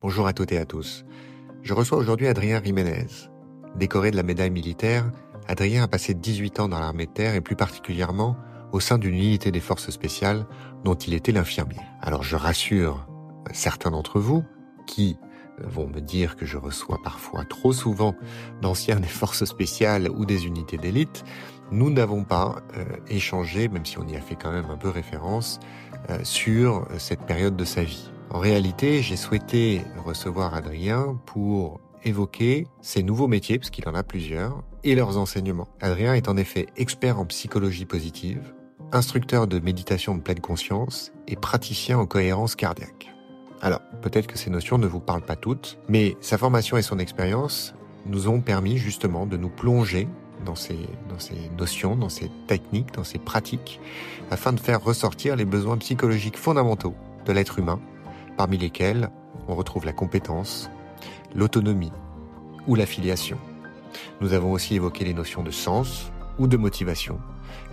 [0.00, 1.04] Bonjour à toutes et à tous.
[1.60, 3.08] Je reçois aujourd'hui Adrien Jiménez.
[3.74, 5.10] Décoré de la médaille militaire,
[5.48, 8.36] Adrien a passé 18 ans dans l'armée de terre et plus particulièrement
[8.70, 10.46] au sein d'une unité des forces spéciales
[10.84, 11.80] dont il était l'infirmier.
[12.00, 13.08] Alors je rassure
[13.52, 14.44] certains d'entre vous
[14.86, 15.16] qui
[15.64, 18.14] vont me dire que je reçois parfois trop souvent
[18.62, 21.24] d'anciens des forces spéciales ou des unités d'élite,
[21.72, 24.90] nous n'avons pas euh, échangé, même si on y a fait quand même un peu
[24.90, 25.58] référence,
[26.08, 28.12] euh, sur cette période de sa vie.
[28.30, 34.02] En réalité, j'ai souhaité recevoir Adrien pour évoquer ses nouveaux métiers, parce qu'il en a
[34.02, 35.68] plusieurs, et leurs enseignements.
[35.80, 38.52] Adrien est en effet expert en psychologie positive,
[38.92, 43.08] instructeur de méditation de pleine conscience et praticien en cohérence cardiaque.
[43.60, 46.98] Alors, peut-être que ces notions ne vous parlent pas toutes, mais sa formation et son
[46.98, 47.74] expérience
[48.06, 50.06] nous ont permis justement de nous plonger
[50.44, 53.80] dans ces, dans ces notions, dans ces techniques, dans ces pratiques,
[54.30, 56.94] afin de faire ressortir les besoins psychologiques fondamentaux
[57.26, 57.80] de l'être humain,
[58.38, 59.10] parmi lesquels
[59.48, 60.70] on retrouve la compétence,
[61.34, 61.92] l'autonomie
[62.68, 63.36] ou l'affiliation.
[64.20, 67.18] Nous avons aussi évoqué les notions de sens ou de motivation,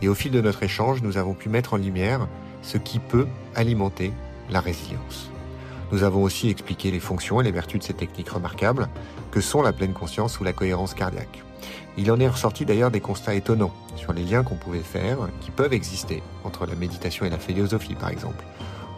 [0.01, 2.27] et au fil de notre échange, nous avons pu mettre en lumière
[2.63, 4.11] ce qui peut alimenter
[4.49, 5.29] la résilience.
[5.91, 8.89] Nous avons aussi expliqué les fonctions et les vertus de ces techniques remarquables
[9.29, 11.43] que sont la pleine conscience ou la cohérence cardiaque.
[11.95, 15.51] Il en est ressorti d'ailleurs des constats étonnants sur les liens qu'on pouvait faire, qui
[15.51, 18.43] peuvent exister, entre la méditation et la philosophie par exemple,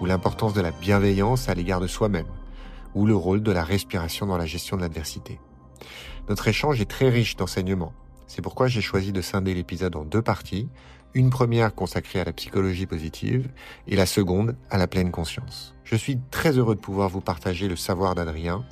[0.02, 2.28] ou l'importance de la bienveillance à l'égard de soi-même,
[2.96, 5.40] ou le rôle de la respiration dans la gestion de l'adversité.
[6.30, 7.94] Notre échange est très riche d'enseignements.
[8.28, 10.68] C'est pourquoi j'ai choisi de scinder l'épisode en deux parties,
[11.14, 13.50] une première consacrée à la psychologie positive
[13.88, 15.74] et la seconde à la pleine conscience.
[15.84, 18.66] Je suis très heureux de pouvoir vous partager le savoir d'Adrien,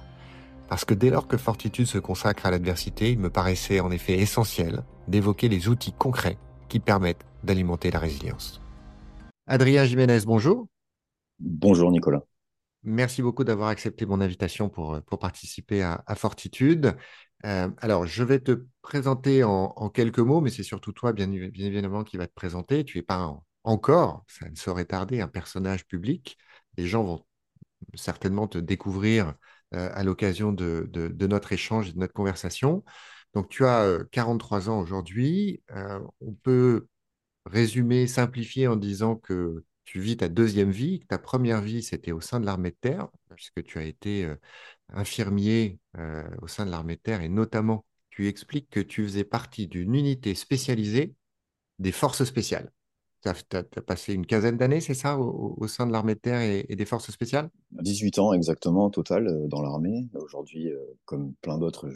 [0.67, 4.17] parce que dès lors que Fortitude se consacre à l'adversité, il me paraissait en effet
[4.17, 8.61] essentiel d'évoquer les outils concrets qui permettent d'alimenter la résilience.
[9.47, 10.65] Adrien Jiménez, bonjour.
[11.39, 12.23] Bonjour Nicolas.
[12.83, 16.95] Merci beaucoup d'avoir accepté mon invitation pour, pour participer à, Fortitude.
[17.43, 22.03] Euh, alors, je vais te présenter en, quelques mots, mais c'est surtout toi, bien, évidemment,
[22.03, 22.85] qui va te présenter.
[22.85, 26.37] Tu n'es pas encore, ça ne saurait tarder, un personnage public.
[26.77, 27.25] Les gens vont
[27.95, 29.33] certainement te découvrir
[29.73, 30.89] euh, à l'occasion de,
[31.27, 32.83] notre échange et de notre conversation.
[33.33, 35.63] Donc, tu as 43 euh, ans aujourd'hui.
[36.21, 36.87] on peut
[37.45, 42.21] résumer, simplifier en disant que tu vis ta deuxième vie, ta première vie, c'était au
[42.21, 44.27] sein de l'armée de terre, puisque tu as été
[44.89, 45.79] infirmier
[46.41, 49.95] au sein de l'armée de terre, et notamment, tu expliques que tu faisais partie d'une
[49.95, 51.13] unité spécialisée
[51.79, 52.71] des forces spéciales.
[53.25, 56.75] Tu as, passé une quinzaine d'années, c'est ça, au, sein de l'armée de terre et,
[56.75, 57.49] des forces spéciales?
[57.71, 60.07] 18 ans exactement total euh, dans l'armée.
[60.13, 61.89] Aujourd'hui, euh, comme plein d'autres,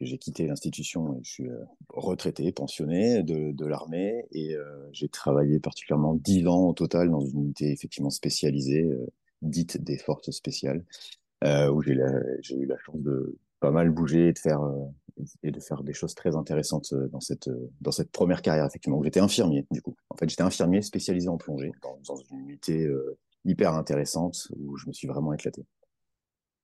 [0.00, 4.54] j'ai quitté l'institution et je suis euh, retraité, pensionné de, l'armée et
[4.92, 8.88] j'ai travaillé particulièrement 10 ans au total dans une unité effectivement spécialisée,
[9.40, 10.84] dite des forces spéciales,
[11.44, 14.60] où j'ai eu la chance de pas mal bouger et de faire
[15.42, 18.66] et de faire des choses très intéressantes euh, dans cette, euh, dans cette première carrière,
[18.66, 19.96] effectivement, j'étais infirmier, du coup.
[20.10, 24.86] En fait, j'étais infirmier spécialisé en plongée, dans, une unité euh, hyper intéressante où je
[24.86, 25.64] me suis vraiment éclaté.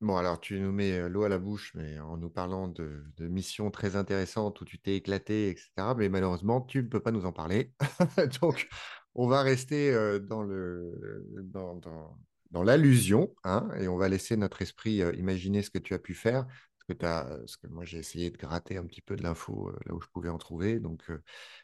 [0.01, 3.73] Bon, alors tu nous mets l'eau à la bouche, mais en nous parlant de, missions
[3.73, 5.71] très intéressantes où tu t'es éclaté, etc.
[5.97, 7.73] Mais malheureusement, tu ne peux pas nous en parler.
[8.41, 8.69] Donc,
[9.17, 11.81] on va rester dans le dans,
[12.53, 16.15] dans l'allusion, hein, et on va laisser notre esprit imaginer ce que tu as pu
[16.15, 16.47] faire
[16.94, 19.94] que as, parce que moi j'ai essayé de gratter un petit peu de l'info là
[19.94, 20.81] où je pouvais en trouver.
[20.81, 21.04] Donc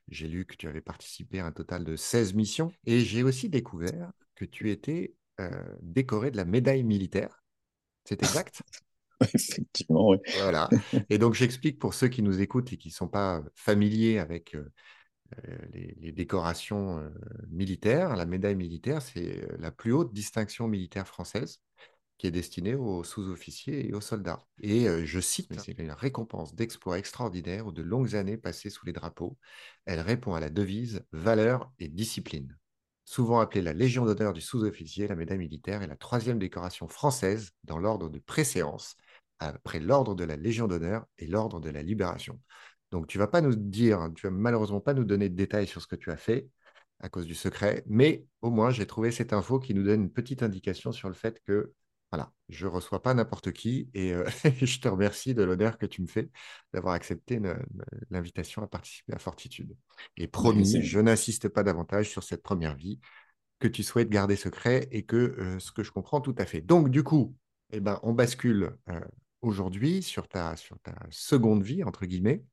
[0.08, 2.72] j'ai lu que tu avais participé à un total de 16 missions.
[2.86, 5.14] Et j'ai aussi découvert que tu étais
[5.80, 7.42] décoré de la médaille militaire.
[8.04, 8.62] C'est exact?
[9.34, 10.18] Effectivement, oui.
[10.40, 10.68] Voilà.
[11.08, 14.56] Et donc j'explique pour ceux qui nous écoutent et qui ne sont pas familiers avec
[15.72, 17.10] les, les, décorations
[17.48, 18.16] militaires.
[18.16, 21.63] La médaille militaire, c'est la plus haute distinction militaire française
[22.24, 24.46] qui est destiné aux sous-officiers et aux soldats.
[24.62, 28.86] Et euh, je cite, c'est une récompense d'exploits extraordinaires ou de longues années passées sous
[28.86, 29.36] les drapeaux.
[29.84, 32.56] Elle répond à la devise valeur et discipline.
[33.04, 37.50] Souvent appelée la Légion d'honneur du sous-officier, la médaille militaire est la troisième décoration française
[37.64, 38.96] dans l'ordre de préséance,
[39.38, 42.40] après l'ordre de la Légion d'honneur et l'ordre de la libération.
[42.90, 45.82] Donc tu vas pas nous dire, tu vas malheureusement pas nous donner de détails sur
[45.82, 46.48] ce que tu as fait
[47.00, 50.10] à cause du secret, mais au moins j'ai trouvé cette info qui nous donne une
[50.10, 51.74] petite indication sur le fait que
[52.14, 54.24] voilà, je ne reçois pas n'importe qui et euh,
[54.62, 56.30] je te remercie de l'honneur que tu me fais
[56.72, 57.40] d'avoir accepté
[58.08, 59.76] l'invitation à participer à Fortitude.
[60.16, 63.00] Et promis, je n'insiste pas davantage sur cette première vie
[63.58, 66.60] que tu souhaites garder secret et que euh, ce que je comprends tout à fait.
[66.60, 67.34] Donc, du coup,
[67.72, 69.00] eh ben, on bascule euh,
[69.42, 72.44] aujourd'hui sur ta, sur ta seconde vie, entre guillemets,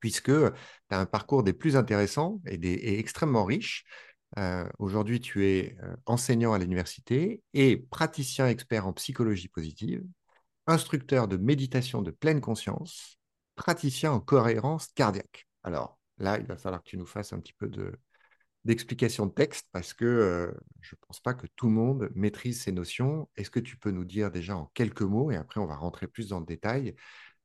[0.00, 0.52] puisque tu
[0.90, 3.84] as un parcours des plus intéressants et, des, et extrêmement riche.
[4.38, 10.04] Euh, aujourd'hui, tu es euh, enseignant à l'université et praticien expert en psychologie positive.
[10.66, 13.18] instructeur de méditation de pleine conscience,
[13.56, 15.48] praticien en cohérence cardiaque.
[15.64, 17.98] Alors là, il va falloir que tu nous fasses un petit peu de,
[18.64, 22.62] d'explication de texte parce que euh, je ne pense pas que tout le monde maîtrise
[22.62, 23.28] ces notions.
[23.36, 26.06] Est-ce que tu peux nous dire déjà en quelques mots, et après on va rentrer
[26.06, 26.94] plus dans le détail,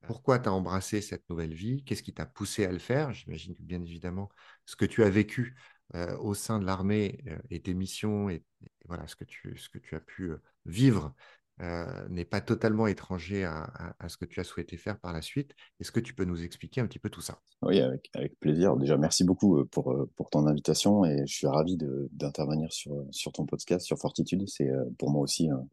[0.07, 1.83] pourquoi tu as embrassé cette nouvelle vie?
[1.83, 3.11] Qu'est-ce qui t'a poussé à le faire?
[3.11, 4.29] J'imagine que bien évidemment,
[4.65, 5.55] ce que tu as vécu
[5.93, 8.43] euh, au sein de l'armée euh, et tes missions et,
[8.85, 10.31] voilà ce que tu, ce que tu as pu
[10.65, 11.13] vivre
[11.61, 15.55] euh, n'est pas totalement étranger à, ce que tu as souhaité faire par la suite.
[15.79, 17.39] Est-ce que tu peux nous expliquer un petit peu tout ça?
[17.61, 18.75] Oui, avec, plaisir.
[18.77, 21.77] Déjà, merci beaucoup pour, pour ton invitation et je suis ravi
[22.11, 24.43] d'intervenir sur, sur ton podcast, sur Fortitude.
[24.47, 25.67] C'est pour moi aussi un,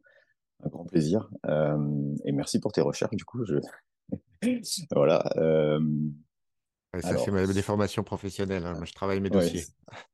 [0.69, 1.29] grand plaisir.
[1.45, 3.43] et merci pour tes recherches, du coup.
[4.91, 5.23] Voilà.
[7.01, 8.65] Ça, c'est des formations professionnelles.
[8.65, 8.73] Hein.
[8.73, 9.65] Moi, je travaille mes dossiers.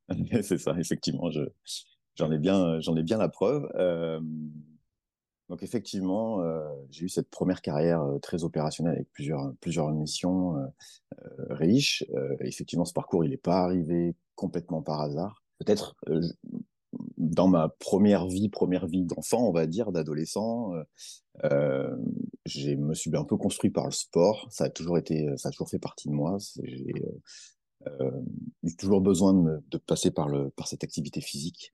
[0.42, 1.30] c'est ça, effectivement.
[2.16, 3.70] J'en ai, bien, ai bien la preuve.
[5.50, 6.62] Donc effectivement, euh,
[6.92, 10.68] j'ai eu cette première carrière très opérationnelle avec plusieurs, plusieurs missions euh,
[11.50, 12.06] riches.
[12.42, 15.44] effectivement, ce parcours, il n'est pas arrivé complètement par hasard.
[15.58, 15.96] Peut-être
[17.18, 20.72] dans ma première vie, première vie d'enfant, on va dire, d'adolescent,
[21.44, 21.96] euh,
[22.46, 24.48] je me suis un peu construit par le sport.
[24.52, 26.38] Ça a toujours été, ça a toujours fait partie de moi.
[26.64, 26.94] J'ai
[27.88, 28.12] euh,
[28.64, 31.72] eu toujours besoin de, passer par le, par cette activité physique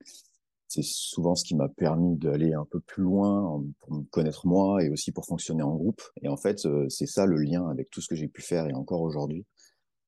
[0.67, 4.83] c'est souvent ce qui m'a permis d'aller un peu plus loin pour me connaître moi
[4.83, 6.01] et aussi pour fonctionner en groupe.
[6.21, 8.67] Et en fait, euh, c'est ça le lien avec tout ce que j'ai pu faire
[8.67, 9.45] et encore aujourd'hui.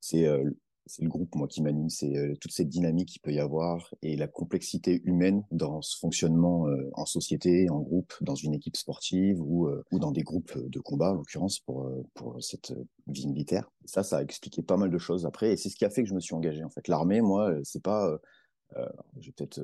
[0.01, 0.50] C'est euh,
[1.00, 4.16] le groupe, moi, qui m'anime, c'est euh, toute cette dynamique qu'il peut y avoir et
[4.16, 9.69] la complexité humaine dans ce fonctionnement en société, en groupe, dans une équipe sportive ou,
[9.92, 12.74] ou dans des groupes de combat, en l'occurrence, pour, pour cette
[13.07, 13.69] vie militaire.
[13.86, 16.04] Ça, ça a expliqué pas mal de choses après et c'est ce qui a fait
[16.04, 16.63] que je me suis engagé.
[16.63, 18.18] En fait, l'armée, moi, c'est pas...
[19.19, 19.62] j'ai peut-être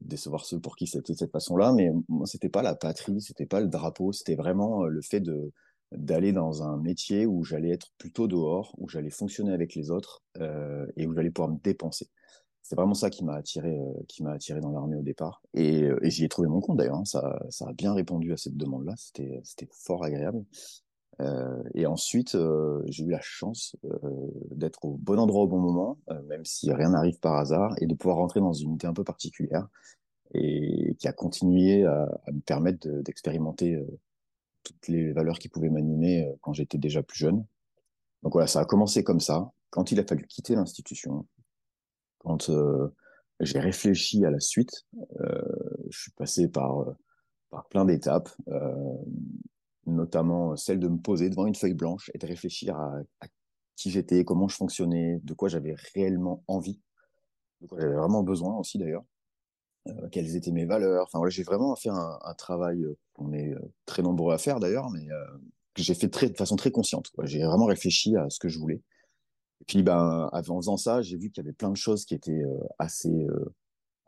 [0.00, 3.46] décevoir ceux pour qui c'était de cette façon-là, mais moi, c'était pas la patrie, c'était
[3.46, 5.52] pas le drapeau, c'était vraiment euh, le fait de
[5.92, 10.22] d'aller dans un métier où j'allais être plutôt dehors, où j'allais fonctionner avec les autres
[10.38, 12.08] euh, et où j'allais pouvoir me dépenser.
[12.62, 15.40] C'est vraiment ça qui m'a attiré, euh, qui m'a attiré dans l'armée au départ.
[15.54, 16.96] Et, euh, et j'y ai trouvé mon compte d'ailleurs.
[16.96, 17.04] Hein.
[17.04, 18.94] Ça, ça a bien répondu à cette demande-là.
[18.96, 20.44] C'était, c'était fort agréable.
[21.20, 23.98] Euh, et ensuite, euh, j'ai eu la chance euh,
[24.50, 25.98] d'être au bon endroit au bon moment,
[26.28, 29.04] même si rien n'arrive par hasard, et de pouvoir rentrer dans une unité un peu
[29.04, 29.68] particulière
[30.34, 33.80] et qui a continué à, me permettre d'expérimenter
[34.66, 37.44] toutes les valeurs qui pouvaient m'animer quand j'étais déjà plus jeune.
[38.22, 39.50] Donc voilà, ça a commencé comme ça.
[39.70, 41.26] Quand il a fallu quitter l'institution,
[42.18, 42.50] quand
[43.40, 44.86] j'ai réfléchi à la suite,
[45.90, 46.84] je suis passé par,
[47.50, 48.30] par plein d'étapes
[49.86, 53.00] notamment celle de me poser devant une feuille blanche et de réfléchir à,
[53.76, 56.80] qui j'étais, comment je fonctionnais, de quoi j'avais réellement envie,
[57.60, 59.04] de quoi j'avais vraiment besoin aussi d'ailleurs,
[59.86, 61.04] euh, quelles étaient mes valeurs.
[61.04, 64.90] Enfin j'ai vraiment fait un, travail euh, qu'on est euh, très nombreux à faire d'ailleurs,
[64.90, 65.06] mais
[65.74, 67.10] que j'ai fait de façon très consciente.
[67.24, 68.82] J'ai vraiment réfléchi à ce que je voulais.
[69.60, 72.14] Et puis, ben, en faisant ça, j'ai vu qu'il y avait plein de choses qui
[72.14, 72.42] étaient
[72.78, 73.26] assez,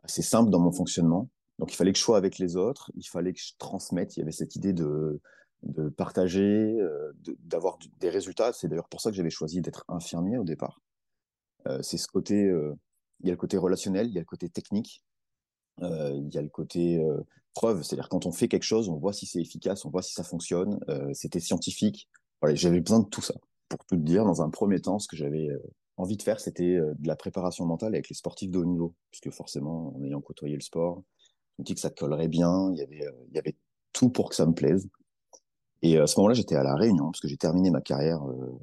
[0.02, 1.28] assez simples dans mon fonctionnement.
[1.58, 4.16] Donc, il fallait que je sois avec les autres, il fallait que je transmette.
[4.16, 5.20] Il y avait cette idée de,
[5.62, 6.78] de partager,
[7.40, 8.52] d'avoir des résultats.
[8.52, 10.80] C'est d'ailleurs pour ça que j'avais choisi d'être infirmier au départ.
[11.80, 12.50] C'est ce côté,
[13.20, 15.02] il y a le côté relationnel, il y a le côté technique,
[15.82, 17.04] il y a le côté
[17.54, 20.12] preuve, c'est-à-dire quand on fait quelque chose, on voit si c'est efficace, on voit si
[20.12, 20.78] ça fonctionne.
[21.12, 22.08] C'était scientifique.
[22.40, 23.34] Voilà, j'avais besoin de tout ça.
[23.68, 25.48] Pour tout dire, dans un premier temps, ce que j'avais
[25.96, 29.30] envie de faire, c'était de la préparation mentale avec les sportifs de haut niveau, puisque
[29.30, 31.02] forcément, en ayant côtoyé le sport,
[31.56, 32.70] je me dis que ça collerait bien.
[32.72, 33.56] Il y avait, il y avait
[33.92, 34.88] tout pour que ça me plaise.
[35.82, 38.58] Et à ce moment-là, j'étais à la Réunion parce que j'ai terminé ma carrière euh,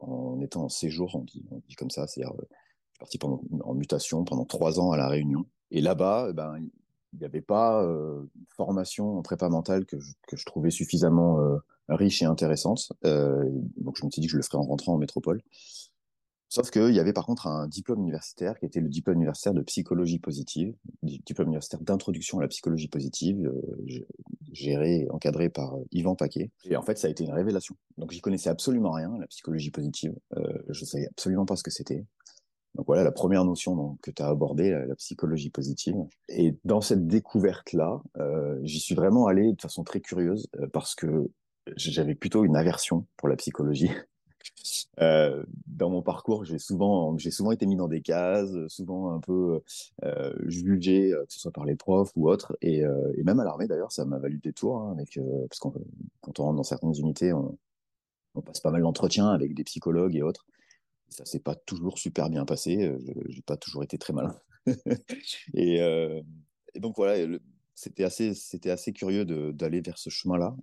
[0.00, 2.48] en étant en séjour, on dit, on dit comme ça, c'est-à-dire euh,
[2.98, 5.44] parti pendant, en mutation pendant trois ans à la Réunion.
[5.70, 6.58] Et là-bas, eh ben
[7.14, 10.70] il n'y avait pas euh, une formation en prépa mentale que je, que je trouvais
[10.70, 12.92] suffisamment euh, riche et intéressante.
[13.04, 13.44] Euh,
[13.76, 15.40] donc je me suis dit que je le ferais en rentrant en métropole.
[16.48, 19.62] Sauf qu'il y avait par contre un diplôme universitaire qui était le diplôme universitaire de
[19.62, 24.06] psychologie positive, diplôme universitaire d'introduction à la psychologie positive, euh,
[24.52, 26.52] géré et encadré par Yvan Paquet.
[26.64, 27.74] Et en fait, ça a été une révélation.
[27.98, 30.14] Donc, j'y connaissais absolument rien, la psychologie positive.
[30.68, 32.04] Je savais absolument pas ce que c'était.
[32.74, 35.94] Donc voilà la première notion que tu as abordée, la, psychologie positive.
[36.28, 40.94] Et dans cette découverte-là, euh, j'y suis vraiment allé de façon très curieuse euh, parce
[40.94, 41.30] que
[41.76, 43.90] j'avais plutôt une aversion pour la psychologie.
[45.00, 47.16] Euh, dans mon parcours, j'ai souvent,
[47.50, 49.62] été mis dans des cases, souvent un peu
[50.46, 52.84] jugé, que ce soit par les profs ou autres, et,
[53.24, 55.20] même à l'armée d'ailleurs, ça m'a valu des tours, hein, parce que
[56.20, 57.56] quand on rentre dans certaines unités, on
[58.44, 60.46] passe pas mal d'entretiens avec des psychologues et autres.
[61.14, 62.92] Ça s'est pas toujours super bien passé,
[63.28, 64.36] j'ai pas toujours été très malin.
[65.54, 67.38] et, et, donc voilà,
[67.74, 70.56] c'était assez, c'était assez curieux d'aller vers ce chemin-là.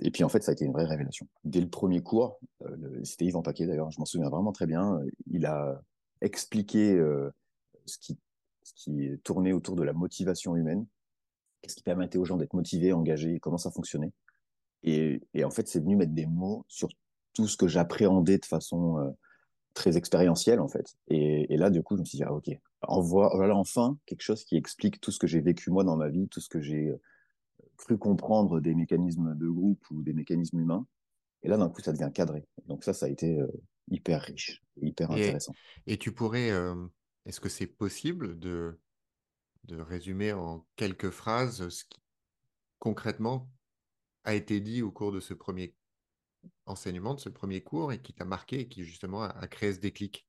[0.00, 1.28] et puis en fait, ça a été une vraie révélation.
[1.44, 5.00] Dès le premier cours, euh, c'était Yvan Paquet d'ailleurs, je m'en souviens vraiment très bien,
[5.30, 5.82] il a
[6.22, 6.98] expliqué
[7.84, 8.18] ce, qui,
[8.62, 10.86] ce qui tournait autour de la motivation humaine,
[11.60, 14.12] qu'est-ce qui permettait aux gens d'être motivés, engagés, comment ça fonctionnait.
[14.82, 16.88] Et, et en fait, c'est venu mettre des mots sur
[17.34, 19.14] tout ce que j'appréhendais de façon
[19.74, 20.96] très expérientielle en fait.
[21.08, 22.50] Et, et, là, du coup, je me suis dit, ah, ok,
[22.82, 26.28] voilà enfin quelque chose qui explique tout ce que j'ai vécu moi dans ma vie,
[26.28, 26.92] tout ce que j'ai
[27.78, 30.86] cru comprendre des mécanismes de groupe ou des mécanismes humains.
[31.42, 32.44] Et là, d'un coup, ça devient cadré.
[32.66, 33.46] Donc ça, ça a été euh,
[33.90, 35.54] hyper riche, hyper intéressant.
[35.86, 36.74] Et tu pourrais, euh,
[37.24, 38.78] est-ce que c'est possible de,
[39.64, 42.00] de résumer en quelques phrases ce qui
[42.80, 43.48] concrètement
[44.24, 45.74] a été dit au cours de ce premier
[46.68, 49.80] enseignement, de ce premier cours, et qui t'a marqué et qui justement a, créé ce
[49.80, 50.26] déclic?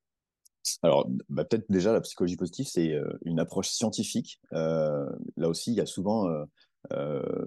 [0.83, 4.41] Alors, bah, peut-être déjà, la psychologie positive, c'est euh, une approche scientifique.
[4.51, 6.27] là aussi, il y a souvent
[6.93, 7.45] euh,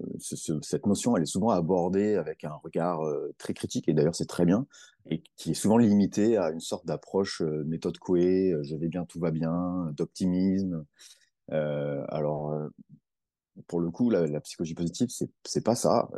[0.61, 4.27] cette notion, elle est souvent abordée avec un regard euh, très critique, et d'ailleurs c'est
[4.27, 4.67] très bien,
[5.09, 9.05] et qui est souvent limitée à une sorte d'approche euh, méthode Coué, je vais bien,
[9.05, 10.85] tout va bien, d'optimisme.
[11.49, 12.53] alors,
[13.67, 15.09] pour le coup, la, psychologie positive,
[15.43, 16.09] c'est pas ça.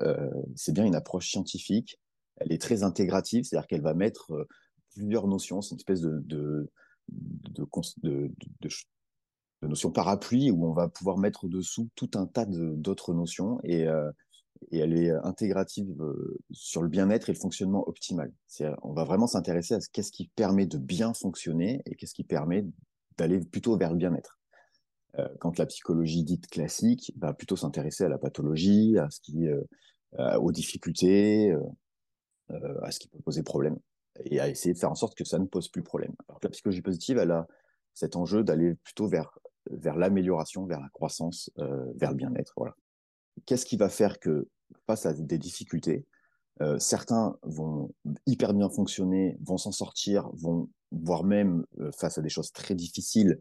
[0.56, 2.00] c'est bien une approche scientifique.
[2.38, 4.48] Elle est très intégrative, c'est-à-dire qu'elle va mettre
[4.96, 5.62] plusieurs notions.
[5.62, 6.70] C'est une espèce de,
[9.62, 14.12] notions parapluie où on va pouvoir mettre dessous tout un tas d'autres notions et, euh,
[14.72, 18.32] et, elle est intégrative euh, sur le bien-être et le fonctionnement optimal.
[18.82, 22.24] On va vraiment s'intéresser à ce qu'est-ce qui permet de bien fonctionner et qu'est-ce qui
[22.24, 22.66] permet
[23.18, 24.40] d'aller plutôt vers le bien-être.
[25.18, 29.48] Euh, quand la psychologie dite classique va plutôt s'intéresser à la pathologie, à ce qui,
[30.40, 31.54] aux difficultés,
[32.50, 33.78] à ce qui peut poser problème
[34.24, 36.14] et à essayer de faire en sorte que ça ne pose plus problème.
[36.30, 37.48] Alors la psychologie positive, elle a
[37.94, 39.40] cet enjeu d'aller plutôt vers
[39.72, 42.54] vers l'amélioration, vers la croissance, euh, vers le bien-être.
[42.58, 42.76] Voilà.
[43.46, 44.48] Qu'est-ce qui va faire que
[44.88, 46.06] face à des difficultés,
[46.62, 47.94] euh, certains vont
[48.26, 52.76] hyper bien fonctionner, vont s'en sortir, vont voire même euh, face à des choses très
[52.76, 53.40] difficiles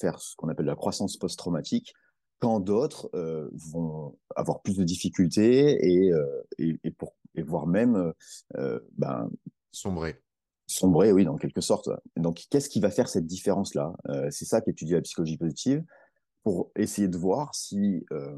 [0.00, 1.94] faire ce qu'on appelle la croissance post-traumatique,
[2.40, 3.08] quand d'autres
[3.70, 6.10] vont avoir plus de difficultés et,
[6.58, 8.12] et, pour, et voire même
[8.96, 9.30] ben,
[9.72, 10.20] sombrer
[10.66, 11.88] sombrer, oui, dans quelque sorte.
[12.16, 13.94] Donc, qu'est-ce qui va faire cette différence-là?
[14.08, 15.84] Euh, C'est ça qu'étudie la psychologie positive
[16.42, 18.36] pour essayer de voir si euh,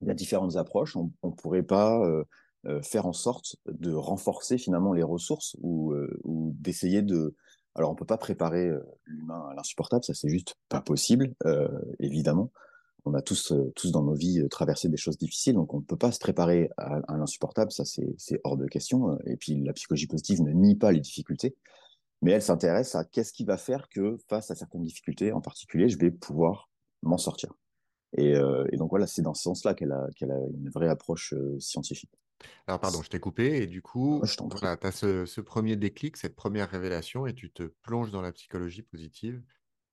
[0.00, 0.96] il y a différentes approches.
[0.96, 5.94] On ne pourrait pas euh, faire en sorte de renforcer finalement les ressources ou,
[6.24, 7.34] ou d'essayer de.
[7.74, 8.70] Alors, on peut pas préparer
[9.06, 11.32] l'humain à l'insupportable, ça c'est juste pas possible,
[12.00, 12.50] évidemment
[13.04, 15.78] on a tous, euh, tous dans nos vies euh, traversé des choses difficiles, donc on
[15.78, 19.12] ne peut pas se préparer à, l'insupportable, ça c'est hors de question.
[19.12, 21.56] Euh, et puis la psychologie positive ne nie pas les difficultés,
[22.22, 25.88] mais elle s'intéresse à qu'est-ce qui va faire que face à certaines difficultés en particulier,
[25.88, 26.68] je vais pouvoir
[27.02, 27.52] m'en sortir.
[28.16, 28.34] Et,
[28.78, 32.10] donc voilà, c'est dans ce sens-là qu'elle a, une vraie approche scientifique.
[32.66, 36.34] Alors pardon, je t'ai coupé et du coup, tu as ce, ce, premier déclic, cette
[36.34, 39.42] première révélation et tu te plonges dans la psychologie positive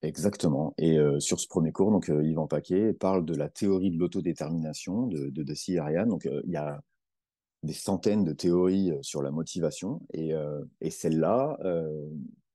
[0.06, 0.76] Exactement.
[0.78, 3.98] Et euh, sur ce premier cours, donc euh, Yvan Paquet parle de la théorie de
[3.98, 6.10] l'autodétermination de, de et Ariane.
[6.10, 6.80] Donc euh, il y a
[7.64, 10.34] des centaines de théories sur la motivation et,
[10.82, 11.58] et celle-là,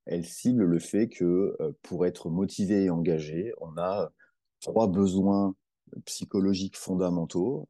[0.06, 4.12] elle cible le fait que pour être motivé et engagé, on a
[4.60, 5.56] trois besoins
[6.04, 7.66] psychologiques fondamentaux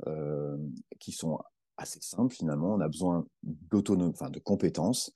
[0.98, 1.38] qui sont
[1.78, 2.74] assez simples finalement.
[2.74, 5.10] On a besoin d'autonomie, enfin de compétences,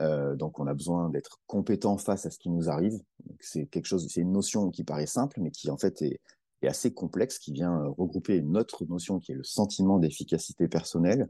[0.00, 3.00] euh, donc, on a besoin d'être compétent face à ce qui nous arrive.
[3.40, 6.20] C'est quelque chose, c'est une notion qui paraît simple, mais qui en fait est,
[6.66, 11.28] assez complexe, qui vient euh, regrouper une autre notion qui est le sentiment d'efficacité personnelle.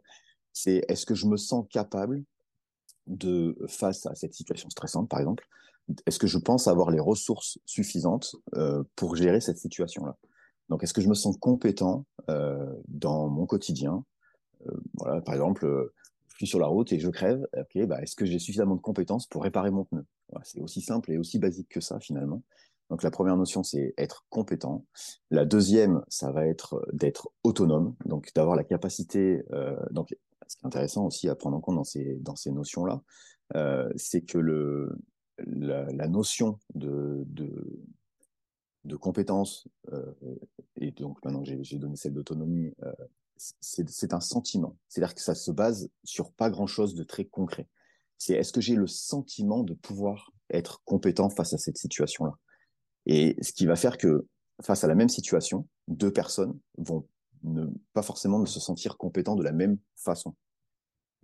[0.55, 2.25] C'est est-ce que je me sens capable
[3.07, 5.47] de face à cette situation stressante, par exemple,
[6.07, 10.17] est-ce que je pense avoir les ressources suffisantes euh, pour gérer cette situation-là?
[10.69, 14.05] Donc, est-ce que je me sens compétent euh, dans mon quotidien?
[14.67, 15.93] Euh, Voilà, par exemple
[16.37, 18.83] je suis sur la route et je crève, ok, bah, est-ce que j'ai suffisamment de
[18.83, 20.05] compétences pour réparer mon pneu?
[20.43, 22.43] C'est aussi simple et aussi basique que ça finalement.
[22.91, 24.85] Donc la première notion, c'est être compétent.
[25.31, 29.43] La deuxième, ça va être d'être autonome, donc d'avoir la capacité.
[29.53, 30.15] Euh, donc
[30.47, 33.01] ce qui est intéressant aussi à prendre en compte dans ces dans ces notions-là,
[33.55, 34.95] euh, c'est que le
[35.39, 37.83] la, notion de, de
[38.85, 40.13] de compétence euh,
[40.77, 42.93] et donc maintenant j'ai donné celle d'autonomie, euh,
[43.37, 44.77] c'est un sentiment.
[44.89, 47.69] C'est-à-dire que ça se base sur pas grand-chose de très concret.
[48.19, 52.33] C'est est-ce que j'ai le sentiment de pouvoir être compétent face à cette situation-là?
[53.05, 54.27] Et ce qui va faire que
[54.63, 57.07] face à la même situation, deux personnes vont
[57.43, 60.35] ne pas forcément se sentir compétents de la même façon.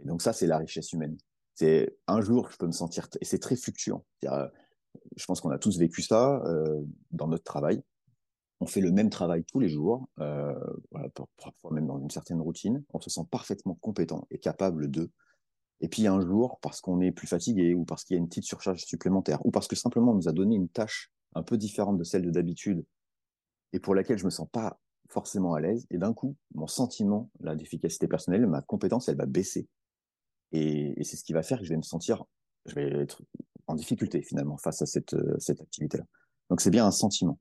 [0.02, 1.16] Et donc ça, c'est la richesse humaine.
[1.54, 4.04] C'est un jour, je peux me sentir et c'est très fluctuant.
[4.22, 7.82] Je pense qu'on a tous vécu ça euh, dans notre travail
[8.62, 10.54] on fait le même travail tous les jours, euh,
[11.36, 15.10] parfois même dans une certaine routine, on se sent parfaitement compétent et capable de.
[15.80, 18.28] Et puis un jour, parce qu'on est plus fatigué, ou parce qu'il y a une
[18.28, 21.58] petite surcharge supplémentaire, ou parce que simplement on nous a donné une tâche un peu
[21.58, 22.84] différente de celle de d'habitude,
[23.72, 24.78] et pour laquelle je me sens pas
[25.08, 29.66] forcément à l'aise, et d'un coup, mon sentiment d'efficacité personnelle, ma compétence, elle va baisser.
[30.52, 32.22] Et, et c'est ce qui va faire que je vais me sentir,
[32.66, 33.22] je vais être
[33.66, 36.04] en difficulté finalement face à cette, cette activité-là.
[36.48, 37.40] Donc c'est bien un sentiment.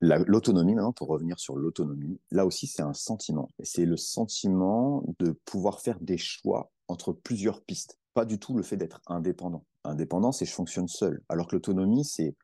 [0.00, 3.48] L'autonomie, maintenant, pour revenir sur l'autonomie, là aussi, c'est un sentiment.
[3.58, 7.98] Et c'est le sentiment de pouvoir faire des choix entre plusieurs pistes.
[8.14, 9.64] Pas du tout le fait d'être indépendant.
[9.84, 11.22] Indépendant, c'est je fonctionne seul.
[11.28, 12.36] Alors que l'autonomie, c'est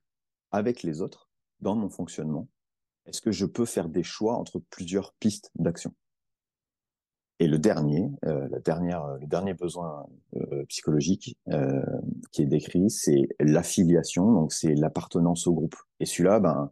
[0.51, 1.31] avec les autres,
[1.61, 2.49] dans mon fonctionnement,
[3.07, 5.95] est-ce que je peux faire des choix entre plusieurs pistes d'action?
[7.41, 10.07] Et le dernier, euh, la dernière, le dernier besoin
[10.37, 11.83] euh, psychologique euh,
[12.31, 15.75] qui est décrit, c'est l'affiliation, donc c'est l'appartenance au groupe.
[15.99, 16.71] Et celui-là, ben,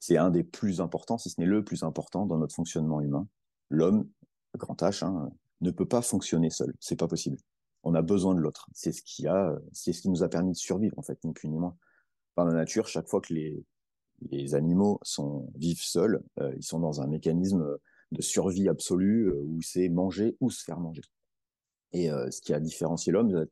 [0.00, 3.28] c'est un des plus importants, si ce n'est le plus important dans notre fonctionnement humain.
[3.68, 4.08] L'homme,
[4.56, 5.30] grand H, hein,
[5.60, 6.74] ne peut pas fonctionner seul.
[6.80, 7.36] C'est pas possible.
[7.82, 8.68] On a besoin de l'autre.
[8.72, 11.32] C'est ce qui a, c'est ce qui nous a permis de survivre, en fait, ni
[11.32, 11.76] plus ni moins.
[12.36, 13.64] Dans la nature, chaque fois que les,
[14.30, 17.78] les animaux sont, vivent seuls, euh, ils sont dans un mécanisme
[18.12, 21.02] de survie absolue euh, où c'est manger ou se faire manger.
[21.92, 23.46] Et euh, ce qui a différencié l'homme,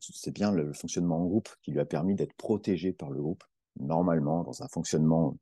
[0.00, 3.44] c'est bien le fonctionnement en groupe qui lui a permis d'être protégé par le groupe.
[3.78, 5.36] Normalement, dans un fonctionnement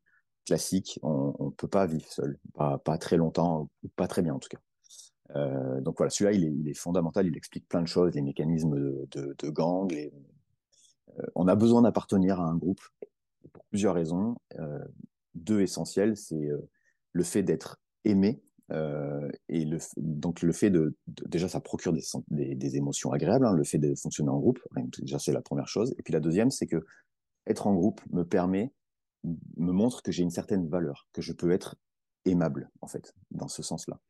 [0.44, 4.38] classique, on ne peut pas vivre seul, pas, très longtemps, ou pas très bien en
[4.38, 4.60] tout cas.
[5.36, 9.50] Euh, donc voilà, celui-là, il est, fondamental, il explique plein de choses, les mécanismes de,
[9.50, 9.92] gang.
[9.92, 12.82] Euh, on a besoin d'appartenir à un groupe
[13.52, 14.36] pour plusieurs raisons.
[14.58, 14.84] Euh,
[15.34, 16.48] deux essentielles, c'est
[17.12, 18.42] le fait d'être aimé.
[19.48, 21.92] Et donc le fait de, déjà ça procure
[22.28, 24.60] des émotions agréables, hein, le fait de fonctionner en groupe,
[24.98, 25.94] déjà c'est la première chose.
[25.98, 26.84] Et puis la deuxième, c'est que
[27.46, 28.72] être en groupe me permet
[29.24, 31.76] me montre que j'ai une certaine valeur, que je peux être
[32.24, 34.00] aimable, en fait, dans ce sens-là.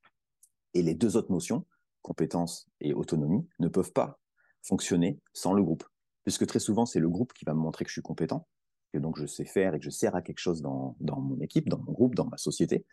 [0.74, 1.66] Et les deux autres notions,
[2.02, 4.20] compétence et autonomie, ne peuvent pas
[4.62, 5.84] fonctionner sans le groupe.
[6.24, 8.46] Puisque très souvent, c'est le groupe qui va me montrer que je suis compétent,
[8.92, 11.68] que donc je sais faire et que je sers à quelque chose dans, mon équipe,
[11.68, 12.86] dans mon groupe, dans ma société.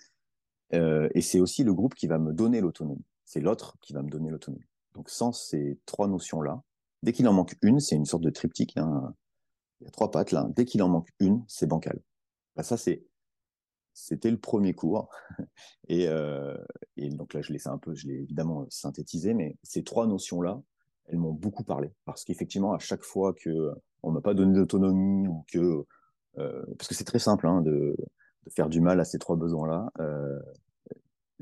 [0.74, 3.06] Euh, et c'est aussi le groupe qui va me donner l'autonomie.
[3.26, 4.66] C'est l'autre qui va me donner l'autonomie.
[4.94, 6.62] Donc sans ces trois notions-là,
[7.04, 9.14] dès qu'il en manque une, c'est une sorte de triptyque, hein,
[9.80, 12.00] il y a trois pattes là, dès qu'il en manque une, c'est bancal.
[12.56, 13.06] Bah, ça, c'est,
[13.94, 15.10] c'était le premier cours.
[15.88, 16.58] Et, euh,
[16.98, 20.62] et, donc là, je l'ai un peu, je l'ai évidemment synthétisé, mais ces trois notions-là,
[21.08, 21.92] elles m'ont beaucoup parlé.
[22.06, 23.72] Parce qu'effectivement, à chaque fois que
[24.04, 25.86] on m'a pas donné d'autonomie ou que,
[26.38, 27.96] euh, parce que c'est très simple hein, de,
[28.56, 30.40] faire du mal à ces trois besoins-là, euh,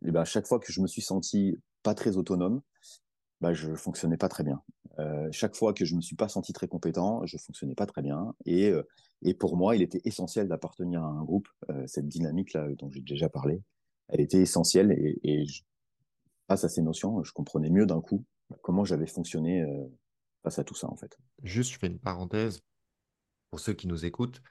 [0.03, 2.61] et ben à chaque fois que je me suis senti pas très autonome,
[3.41, 4.61] bah, je fonctionnais pas très bien.
[4.99, 8.01] Euh, chaque fois que je me suis pas senti très compétent, je fonctionnais pas très
[8.01, 8.33] bien.
[8.45, 8.83] Et, euh,
[9.39, 11.47] pour moi, il était essentiel d'appartenir à un groupe.
[11.69, 13.61] Euh, cette dynamique-là dont j'ai déjà parlé,
[14.09, 14.91] elle était essentielle.
[15.23, 15.45] Et,
[16.47, 18.25] face à ces notions, je comprenais mieux d'un coup
[18.61, 19.63] comment j'avais fonctionné
[20.43, 21.15] face à tout ça, en fait.
[21.43, 22.61] Juste, je fais une parenthèse
[23.51, 24.41] pour ceux qui nous écoutent.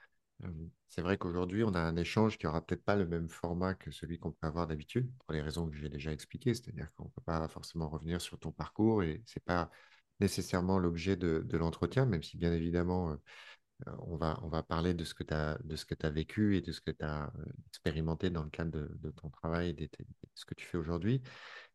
[0.87, 3.91] C'est vrai qu'aujourd'hui, on a un échange qui aura peut-être pas le même format que
[3.91, 6.55] celui qu'on peut avoir d'habitude, pour les raisons que j'ai déjà expliquées.
[6.55, 9.73] C'est-à-dire qu'on ne peut pas forcément revenir sur ton parcours et ce n'est pas
[10.21, 15.05] nécessairement l'objet de, l'entretien, même si bien évidemment, euh, on, va, on va parler de
[15.05, 18.51] ce que tu as, vécu et de ce que tu as euh, expérimenté dans le
[18.51, 19.89] cadre de, ton travail et de,
[20.35, 21.23] ce que tu fais aujourd'hui.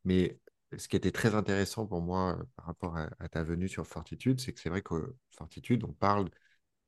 [0.05, 0.39] Mais
[0.77, 3.87] ce qui était très intéressant pour moi euh, par rapport à, à ta venue sur
[3.87, 6.29] Fortitude, c'est que c'est vrai que Fortitude, on parle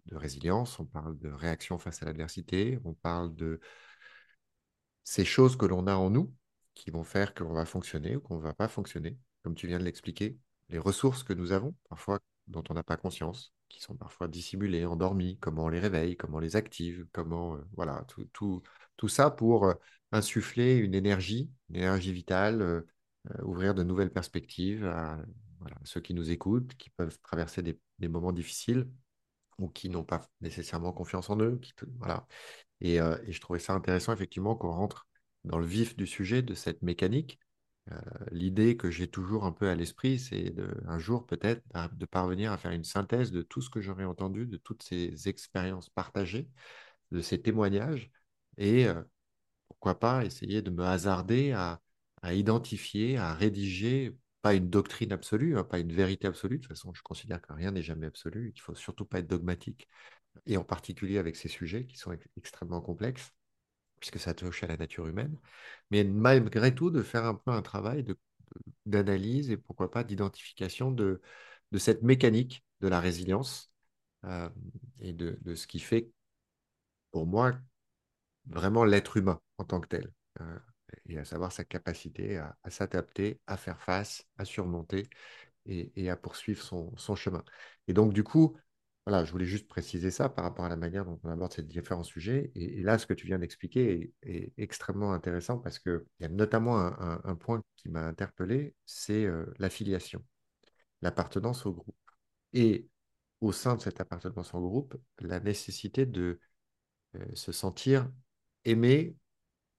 [0.07, 3.59] de résilience, on parle de réaction face à l'adversité, on parle de
[5.03, 6.33] ces choses que l'on a en nous
[6.73, 9.79] qui vont faire qu'on va fonctionner ou qu'on ne va pas fonctionner, comme tu viens
[9.79, 10.37] de l'expliquer,
[10.69, 14.85] les ressources que nous avons, parfois dont on n'a pas conscience, qui sont parfois dissimulées,
[14.85, 18.61] endormies, comment on les réveille, comment on les active, comment, euh, voilà, tout, tout,
[18.97, 19.73] tout, ça pour euh,
[20.11, 22.81] insuffler une énergie, une énergie vitale, euh,
[23.43, 25.17] ouvrir de nouvelles perspectives à
[25.83, 28.87] ceux qui nous écoutent, qui peuvent traverser des, moments difficiles
[29.57, 31.57] ou qui n'ont pas nécessairement confiance en eux.
[31.59, 32.27] Qui, voilà.
[32.81, 35.07] Et, et, je trouvais ça intéressant, effectivement, qu'on rentre
[35.43, 37.39] dans le vif du sujet de cette mécanique.
[37.91, 37.95] Euh,
[38.31, 40.53] L'idée que j'ai toujours un peu à l'esprit, c'est
[40.87, 41.61] un jour peut-être
[41.93, 45.27] de parvenir à faire une synthèse de tout ce que j'aurais entendu, de toutes ces
[45.29, 46.49] expériences partagées,
[47.11, 48.11] de ces témoignages,
[48.57, 49.01] et euh,
[49.67, 51.81] pourquoi pas essayer de me hasarder à,
[52.33, 56.57] identifier, à rédiger pas une doctrine absolue, hein, pas une vérité absolue.
[56.57, 59.27] De toute façon, je considère que rien n'est jamais absolu, qu'il faut surtout pas être
[59.27, 59.87] dogmatique,
[60.47, 63.31] et en particulier avec ces sujets qui sont ex extrêmement complexes,
[63.99, 65.37] puisque ça touche à la nature humaine.
[65.91, 68.05] Mais malgré tout, de faire un peu un travail
[68.85, 71.21] d'analyse et pourquoi pas d'identification de,
[71.77, 73.71] cette mécanique de la résilience
[74.25, 74.49] euh,
[74.99, 76.09] et de, ce qui fait,
[77.11, 77.53] pour moi,
[78.47, 80.11] vraiment l'être humain en tant que tel,
[81.07, 85.09] et à savoir sa capacité à, s'adapter, à faire face, à surmonter
[85.65, 87.43] et, à poursuivre son, son, chemin.
[87.87, 88.55] Et donc, du coup,
[89.05, 91.61] voilà, je voulais juste préciser ça par rapport à la manière dont on aborde ces
[91.61, 92.51] différents sujets.
[92.55, 96.77] Et, là, ce que tu viens d'expliquer est, extrêmement intéressant parce qu'il y a notamment
[96.77, 100.23] un, point qui m'a interpellé, c'est euh, l'affiliation,
[101.01, 101.95] l'appartenance au groupe.
[102.53, 102.89] Et
[103.41, 106.39] au sein de cette appartenance au groupe, la nécessité de
[107.15, 108.11] euh, se sentir
[108.65, 109.15] aimé,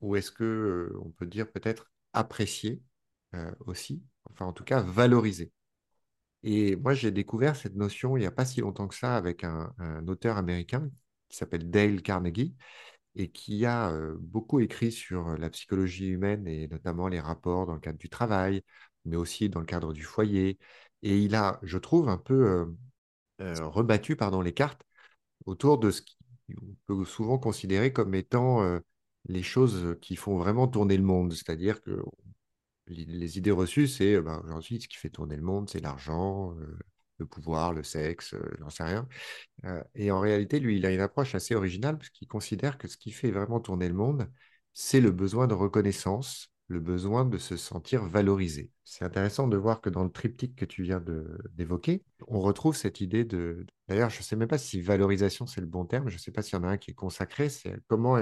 [0.01, 2.83] ou est-ce que euh, on peut dire peut-être apprécié
[3.67, 5.53] aussi, enfin en tout cas valorisé.
[6.47, 9.43] Et moi, j'ai découvert cette notion il n'y a pas si longtemps que ça avec
[9.45, 9.75] un,
[10.07, 10.89] auteur américain
[11.29, 12.55] qui s'appelle Dale Carnegie
[13.17, 17.81] et qui a beaucoup écrit sur la psychologie humaine et notamment les rapports dans le
[17.81, 18.63] cadre du travail,
[19.05, 20.59] mais aussi dans le cadre du foyer.
[21.03, 22.69] Et il a, je trouve, un peu
[23.41, 24.83] euh, rebattu pardon, les cartes
[25.47, 28.81] autour de ce qu'on peut souvent considérer comme étant
[29.29, 31.33] les choses qui font vraiment tourner le monde.
[31.33, 32.03] C'est-à-dire que
[32.89, 36.55] les idées reçues, c'est euh, ben, aujourd'hui, ce qui fait tourner le monde, c'est l'argent,
[36.59, 36.79] euh,
[37.19, 39.09] le pouvoir, le sexe, euh, j'en sais rien.
[39.95, 42.97] et en réalité, lui, il a une approche assez originale parce qu'il considère que ce
[42.97, 44.31] qui fait vraiment tourner le monde,
[44.75, 48.71] c'est le besoin de reconnaissance, le besoin de se sentir valorisé.
[48.85, 51.03] C'est intéressant de voir que dans le triptyque que tu viens
[51.55, 53.65] d'évoquer, on retrouve cette idée de...
[53.89, 56.33] D'ailleurs, je ne sais même pas si valorisation, c'est le bon terme, je ne sais
[56.33, 58.19] pas s'il y en a un qui est consacré, c'est comment,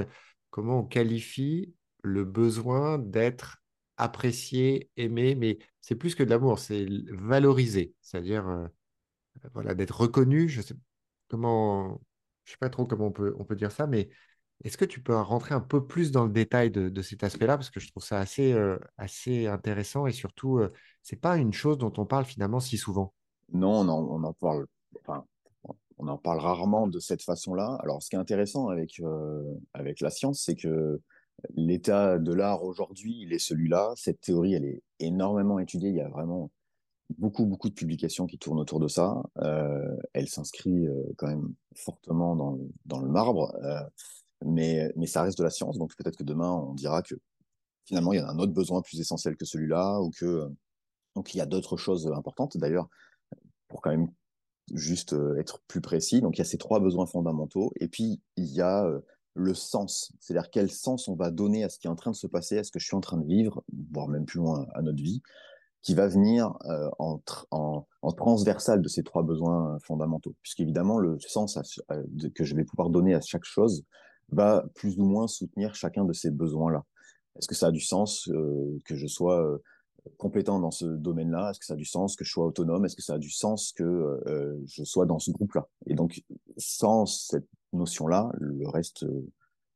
[0.50, 3.63] comment on qualifie le besoin d'être
[3.96, 8.66] apprécier, aimer, mais c'est plus que de l'amour, c'est valoriser, c'est-à-dire euh,
[9.52, 10.48] voilà, d'être reconnu.
[10.48, 10.74] Je sais
[11.28, 12.00] comment,
[12.44, 14.08] je sais pas trop comment on peut, on peut dire ça, mais
[14.62, 17.56] est-ce que tu peux rentrer un peu plus dans le détail de, cet aspect-là?
[17.56, 21.52] Parce que je trouve ça assez, euh, assez intéressant et surtout, euh, c'est pas une
[21.52, 23.12] chose dont on parle finalement si souvent.
[23.52, 24.66] Non, on en, on en parle.
[25.00, 25.24] Enfin,
[25.98, 27.78] on en parle rarement de cette façon-là.
[27.82, 29.00] Alors, ce qui est intéressant avec,
[29.74, 31.00] avec la science, c'est que
[31.54, 33.92] l'état de l'art aujourd'hui, il est celui-là.
[33.96, 35.90] Cette théorie, elle est énormément étudiée.
[35.90, 36.50] Il y a vraiment
[37.18, 39.22] beaucoup, beaucoup de publications qui tournent autour de ça.
[39.38, 43.80] Euh, elle s'inscrit euh, quand même fortement dans, dans le marbre, euh,
[44.44, 45.78] mais, mais ça reste de la science.
[45.78, 47.14] Donc peut-être que demain, on dira que
[47.86, 50.48] finalement, il y a un autre besoin plus essentiel que celui-là, ou que
[51.14, 52.56] donc il y a d'autres choses importantes.
[52.56, 52.88] D'ailleurs,
[53.68, 54.08] pour quand même
[54.72, 58.46] juste être plus précis, donc il y a ces trois besoins fondamentaux, et puis il
[58.46, 58.90] y a
[59.34, 62.16] le sens, c'est-à-dire quel sens on va donner à ce qui est en train de
[62.16, 64.66] se passer, à ce que je suis en train de vivre, voire même plus loin
[64.74, 65.22] à notre vie,
[65.82, 67.20] qui va venir euh, en,
[68.16, 70.34] transversal de ces trois besoins fondamentaux.
[70.40, 71.58] Puisqu'évidemment, le sens
[72.34, 73.84] que je vais pouvoir donner à chaque chose
[74.30, 76.84] va plus ou moins soutenir chacun de ces besoins-là.
[77.36, 79.58] Est-ce que ça a du sens euh, que je sois euh,
[80.16, 81.50] compétent dans ce domaine-là?
[81.50, 82.86] Est-ce que ça a du sens que je sois autonome?
[82.86, 84.22] Est-ce que ça a du sens que
[84.64, 85.68] je sois dans ce groupe-là?
[85.86, 86.22] Et donc,
[86.56, 88.30] sans cette notion-là.
[88.38, 89.30] Le reste euh,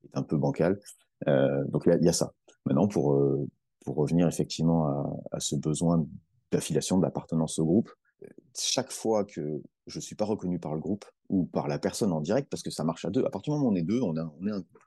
[0.05, 0.81] est un peu bancal.
[1.27, 2.33] Euh, donc il y, a ça.
[2.65, 3.47] Maintenant, pour, euh,
[3.85, 6.07] pour revenir effectivement à, ce besoin
[6.53, 7.91] d'affiliation, d'appartenance au groupe,
[8.57, 12.21] chaque fois que je suis pas reconnu par le groupe ou par la personne en
[12.21, 14.01] direct, parce que ça marche à deux, à partir du moment où on est deux,
[14.01, 14.79] on, on est un groupe.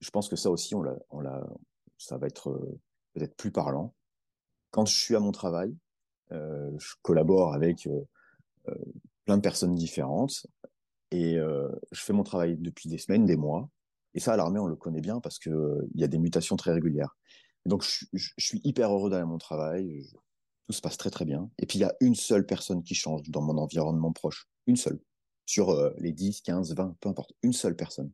[0.00, 1.22] Je pense que ça aussi, on on
[1.96, 2.56] ça va être
[3.14, 3.94] peut-être plus parlant.
[4.70, 5.74] Quand je suis à mon travail,
[6.30, 7.88] je collabore avec
[9.24, 10.46] plein de personnes différentes.
[11.10, 13.70] Et euh, je fais mon travail depuis des semaines, des mois.
[14.14, 16.56] Et ça, à l'armée, on le connaît bien parce qu'il euh, y a des mutations
[16.56, 17.16] très régulières.
[17.66, 20.06] Donc, je, suis hyper heureux d'aller à mon travail.
[20.66, 21.50] tout se passe très, très bien.
[21.58, 24.48] Et puis, il y a une seule personne qui change dans mon environnement proche.
[24.66, 25.00] Une seule.
[25.46, 27.32] Sur euh, les 10, 15, 20, peu importe.
[27.42, 28.12] Une seule personne.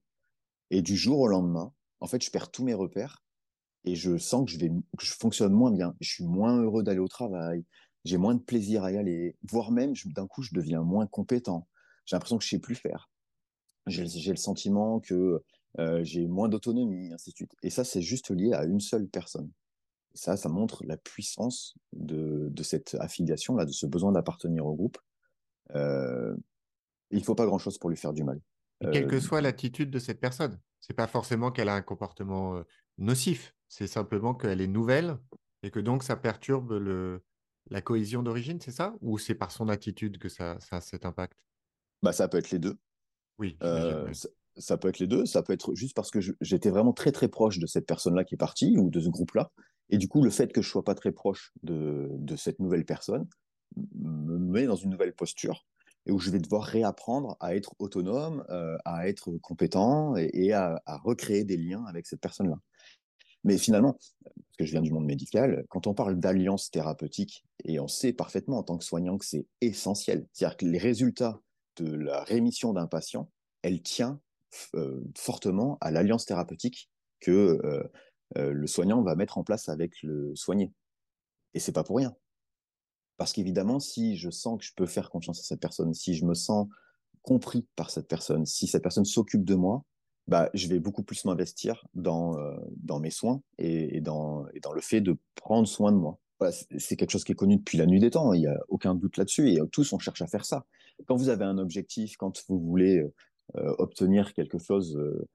[0.70, 3.22] Et du jour au lendemain, en fait, je perds tous mes repères
[3.84, 5.94] et je sens que je, vais, que je fonctionne moins bien.
[6.00, 7.64] Je suis moins heureux d'aller au travail.
[8.04, 9.36] J'ai moins de plaisir à y aller.
[9.42, 11.68] Voire même, d'un coup, je deviens moins compétent
[12.04, 13.10] j'ai l'impression que je sais plus faire.
[13.86, 15.42] J'ai le sentiment que
[15.78, 17.52] euh, j'ai moins d'autonomie, ainsi de suite.
[17.62, 19.50] Et ça, c'est juste lié à une seule personne.
[20.14, 24.64] Et ça, ça montre la puissance de, de cette affiliation, là, de ce besoin d'appartenir
[24.64, 24.98] au groupe.
[25.74, 26.34] Euh,
[27.10, 28.40] il ne faut pas grand-chose pour lui faire du mal.
[28.80, 32.62] quelle que euh, soit l'attitude de cette personne, c'est pas forcément qu'elle a un comportement
[32.96, 35.18] nocif, c'est simplement qu'elle est nouvelle
[35.62, 37.22] et que donc ça perturbe le,
[37.70, 38.94] la cohésion d'origine, c'est ça?
[39.00, 41.38] Ou c'est par son attitude que ça, ça a cet impact?
[42.04, 42.76] Bah, ça peut être les deux.
[43.38, 43.56] Oui.
[43.62, 44.12] Euh,
[44.56, 45.24] ça, peut être les deux.
[45.24, 48.34] Ça peut être juste parce que j'étais vraiment très très proche de cette personne-là qui
[48.34, 49.50] est partie ou de ce groupe-là.
[49.88, 52.84] Et du coup, le fait que je sois pas très proche de, de cette nouvelle
[52.84, 53.26] personne
[53.98, 55.66] me met dans une nouvelle posture
[56.06, 60.80] et où je vais devoir réapprendre à être autonome, euh, à être compétent et, à,
[60.84, 62.58] à, recréer des liens avec cette personne-là.
[63.42, 67.80] Mais finalement, parce que je viens du monde médical, quand on parle d'alliance thérapeutique, et
[67.80, 71.40] on sait parfaitement en tant que soignant que c'est essentiel, c'est-à-dire que les résultats
[71.76, 73.30] de la rémission d'un patient,
[73.62, 74.20] elle tient
[75.16, 76.88] fortement à l'alliance thérapeutique
[77.20, 77.58] que
[78.36, 80.72] le soignant va mettre en place avec le soigné.
[81.54, 82.14] Et c'est pas pour rien.
[83.16, 86.24] Parce qu'évidemment, si je sens que je peux faire confiance à cette personne, si je
[86.24, 86.68] me sens
[87.22, 89.84] compris par cette personne, si cette personne s'occupe de moi,
[90.26, 94.80] bah, je vais beaucoup plus m'investir dans, euh, mes soins et, dans, et dans le
[94.80, 96.18] fait de prendre soin de moi.
[96.78, 98.94] c'est quelque chose qui est connu depuis la nuit des temps, il n'y a aucun
[98.94, 100.66] doute là-dessus, et tous on cherche à faire ça.
[101.06, 102.98] Quand vous avez un objectif, quand vous voulez
[103.56, 105.26] euh, obtenir quelque chose, euh,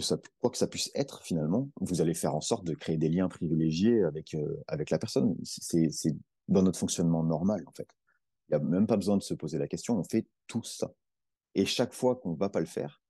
[0.00, 3.08] ça, quoi que ça puisse être finalement, vous allez faire en sorte de créer des
[3.08, 4.36] liens privilégiés avec,
[4.68, 5.36] avec la personne.
[5.44, 6.16] C'est
[6.48, 7.88] dans notre fonctionnement normal en fait.
[8.48, 10.92] Il n'y a même pas besoin de se poser la question, on fait tout ça.
[11.54, 13.02] Et chaque fois qu'on ne va pas le faire,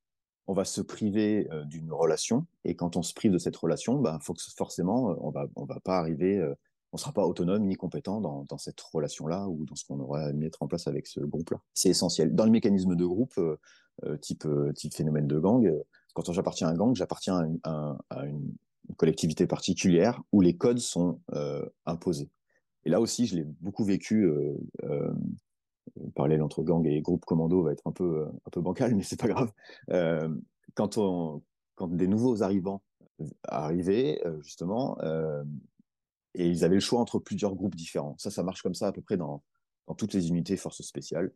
[0.46, 2.46] on va se priver euh, d'une relation.
[2.64, 5.46] Et quand on se prive de cette relation, bah, faut que forcément, euh, on va,
[5.56, 6.54] on va pas arriver, euh,
[6.96, 10.32] on sera pas autonome ni compétent dans, cette relation-là ou dans ce qu'on aurait à
[10.32, 11.60] mettre en place avec ce groupe-là.
[11.74, 12.34] C'est essentiel.
[12.34, 13.38] Dans le mécanisme de groupe,
[14.22, 15.70] type, type phénomène de gang,
[16.14, 18.54] quand j'appartiens à un gang, j'appartiens à, une
[18.96, 21.20] collectivité particulière où les codes sont
[21.84, 22.30] imposés.
[22.86, 24.26] Et là aussi, je l'ai beaucoup vécu
[25.94, 29.02] le parallèle entre gang et groupe commando va être un peu, un peu bancal, mais
[29.02, 29.52] c'est pas grave.
[29.90, 30.28] Euh,
[30.74, 30.98] quand,
[31.74, 32.82] quand des nouveaux arrivants
[33.44, 35.44] arrivaient, euh, justement, euh,
[36.36, 38.16] et ils avaient le choix entre plusieurs groupes différents.
[38.18, 39.42] Ça, ça marche comme ça à peu près dans,
[39.98, 41.32] toutes les unités forces spéciales.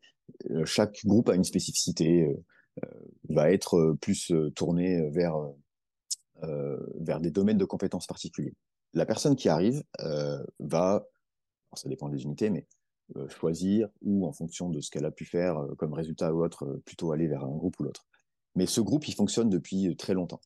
[0.51, 2.37] Euh, chaque groupe a une spécificité,
[2.85, 2.89] euh,
[3.29, 5.37] va être plus tourné vers,
[7.01, 8.55] vers des domaines de compétences particuliers.
[8.95, 9.83] La personne qui arrive
[10.59, 11.07] va,
[11.75, 12.67] ça dépend des unités, mais
[13.17, 16.45] euh, choisir ou en fonction de ce qu'elle a pu faire euh, comme résultat ou
[16.45, 18.07] autre, euh, plutôt aller vers un groupe ou l'autre.
[18.55, 20.41] Mais ce groupe, il fonctionne depuis très longtemps.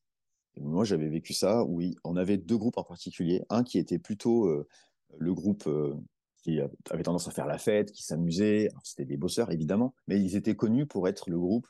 [0.60, 3.42] Moi, j'avais vécu ça oui, on avait deux groupes en particulier.
[3.50, 4.64] Un qui était plutôt
[5.18, 5.68] le groupe
[6.42, 8.68] qui avait tendance à faire la fête, qui s'amusait.
[8.82, 11.66] C'était des bosseurs, évidemment, mais ils étaient connus pour être le groupe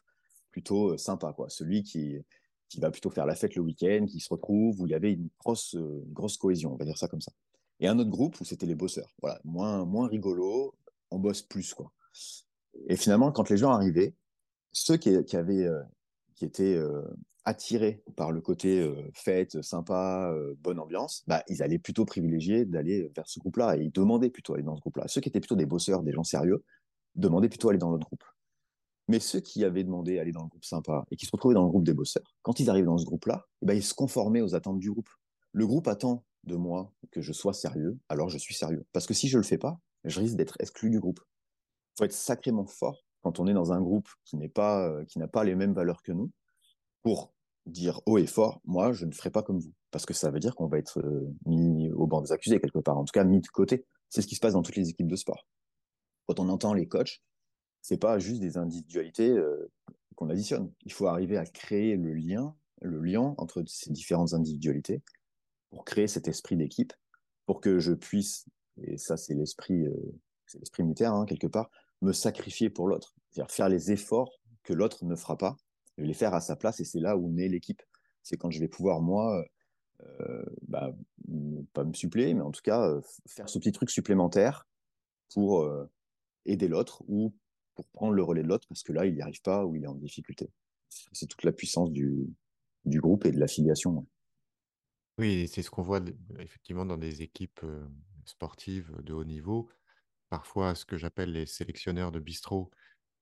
[0.50, 1.48] plutôt sympa, quoi.
[1.48, 2.18] Celui qui,
[2.68, 5.12] qui va plutôt faire la fête le week-end, qui se retrouve, où il y avait
[5.12, 5.76] une grosse,
[6.08, 7.32] grosse cohésion, on va dire ça comme ça.
[7.80, 9.14] Et un autre groupe où c'était les bosseurs.
[9.20, 10.74] Voilà, moins, moins rigolo,
[11.10, 11.92] on bosse plus, quoi.
[12.88, 14.14] Et finalement, quand les gens arrivaient,
[14.72, 15.82] ceux qui, qui avaient, euh,
[16.34, 17.02] qui étaient euh,
[17.44, 23.28] attirés par le côté fête, sympa, bonne ambiance, bah, ils allaient plutôt privilégier d'aller vers
[23.28, 25.04] ce groupe-là et ils demandaient plutôt aller dans ce groupe-là.
[25.08, 26.64] Ceux qui étaient plutôt des bosseurs, des gens sérieux,
[27.14, 28.24] demandaient plutôt aller dans l'autre groupe.
[29.08, 31.64] Mais ceux qui avaient demandé aller dans le groupe sympa et qui se retrouvaient dans
[31.64, 34.54] le groupe des bosseurs, quand ils arrivent dans ce groupe-là, ben, ils se conformaient aux
[34.54, 35.10] attentes du groupe.
[35.52, 38.86] Le groupe attend de moi que je sois sérieux, alors je suis sérieux.
[38.92, 41.20] Parce que si je le fais pas, je risque d'être exclu du groupe.
[41.20, 45.18] Il faut être sacrément fort quand on est dans un groupe qui n'est pas, qui
[45.18, 46.30] n'a pas les mêmes valeurs que nous,
[47.02, 47.33] pour
[47.66, 49.72] dire haut et fort, moi, je ne ferai pas comme vous.
[49.90, 52.78] Parce que ça veut dire qu'on va être euh, mis au banc des accusés quelque
[52.78, 53.86] part, en tout cas mis de côté.
[54.10, 55.46] C'est ce qui se passe dans toutes les équipes de sport.
[56.26, 57.22] Quand on entend les coachs,
[57.80, 59.70] c'est pas juste des individualités euh,
[60.16, 60.72] qu'on additionne.
[60.84, 65.02] Il faut arriver à créer le lien, le lien entre ces différentes individualités
[65.70, 66.92] pour créer cet esprit d'équipe,
[67.46, 68.46] pour que je puisse
[68.82, 70.14] et ça c'est l'esprit euh,
[70.46, 71.70] c'est l'esprit militaire hein, quelque part,
[72.02, 75.56] me sacrifier pour l'autre, c'est-à-dire faire les efforts que l'autre ne fera pas,
[75.98, 77.82] je les faire à sa place et c'est là où naît l'équipe.
[78.22, 79.44] C'est quand je vais pouvoir moi
[80.20, 80.94] euh, bah,
[81.72, 84.66] pas me suppléer, mais en tout cas euh, faire ce petit truc supplémentaire
[85.32, 85.88] pour euh,
[86.46, 87.34] aider l'autre ou
[87.74, 89.84] pour prendre le relais de l'autre parce que là il n'y arrive pas ou il
[89.84, 90.50] est en difficulté.
[90.88, 92.28] C'est toute la puissance du,
[92.84, 94.06] du groupe et de l'affiliation.
[95.18, 96.00] Oui, c'est ce qu'on voit
[96.38, 97.64] effectivement dans des équipes
[98.24, 99.68] sportives de haut niveau,
[100.28, 102.70] parfois ce que j'appelle les sélectionneurs de bistrot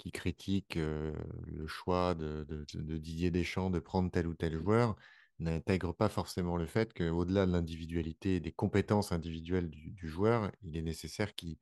[0.03, 4.97] qui critiquent le choix de, Didier Deschamps de prendre tel ou tel joueur,
[5.39, 10.77] n'intègrent pas forcément le fait qu'au-delà de l'individualité et des compétences individuelles du, joueur, il
[10.77, 11.57] est nécessaire qu'il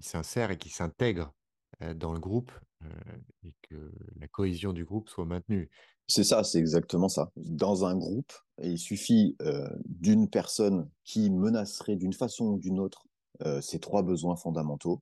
[0.00, 1.32] s'insère et qu'il s'intègre
[1.96, 2.52] dans le groupe
[3.42, 5.70] et que la cohésion du groupe soit maintenue.
[6.08, 7.30] C'est ça, c'est exactement ça.
[7.36, 13.06] Dans un groupe, il suffit euh, d'une personne qui menacerait d'une façon ou d'une autre
[13.46, 15.00] euh, ces trois besoins fondamentaux,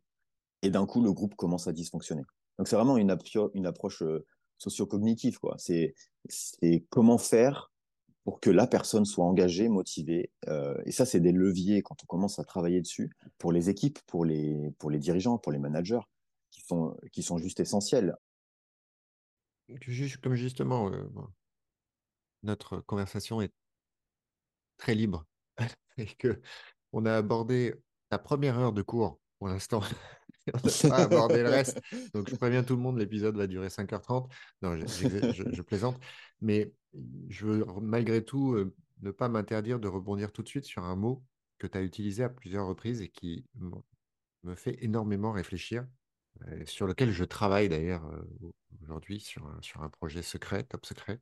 [0.62, 2.22] et d'un coup, le groupe commence à dysfonctionner.
[2.58, 4.24] Donc, c'est vraiment une, approche euh,
[4.58, 5.38] socio-cognitive.
[5.58, 5.94] C'est
[6.90, 7.70] comment faire
[8.24, 10.32] pour que la personne soit engagée, motivée.
[10.84, 14.24] et ça, c'est des leviers quand on commence à travailler dessus pour les équipes, pour
[14.24, 16.00] les, pour les dirigeants, pour les managers,
[16.50, 18.16] qui sont, qui sont juste essentiels
[20.22, 21.08] comme justement, euh,
[22.42, 23.52] notre conversation est
[24.76, 25.26] très libre
[25.96, 26.40] et que
[26.92, 27.74] on a abordé
[28.10, 29.82] la première heure de cours pour l'instant.
[30.84, 31.80] on n'a pas abordé le reste.
[32.14, 34.30] Donc, je préviens tout le monde, l'épisode va durer 5h30.
[34.62, 35.98] Non, je, plaisante.
[36.40, 36.72] Mais
[37.28, 40.96] je veux malgré tout euh, ne pas m'interdire de rebondir tout de suite sur un
[40.96, 41.22] mot
[41.58, 43.46] que tu as utilisé à plusieurs reprises et qui
[44.42, 45.86] me fait énormément réfléchir.
[46.66, 48.10] sur lequel je travaille d'ailleurs
[48.82, 51.20] aujourd'hui sur un, sur un projet secret, top secret,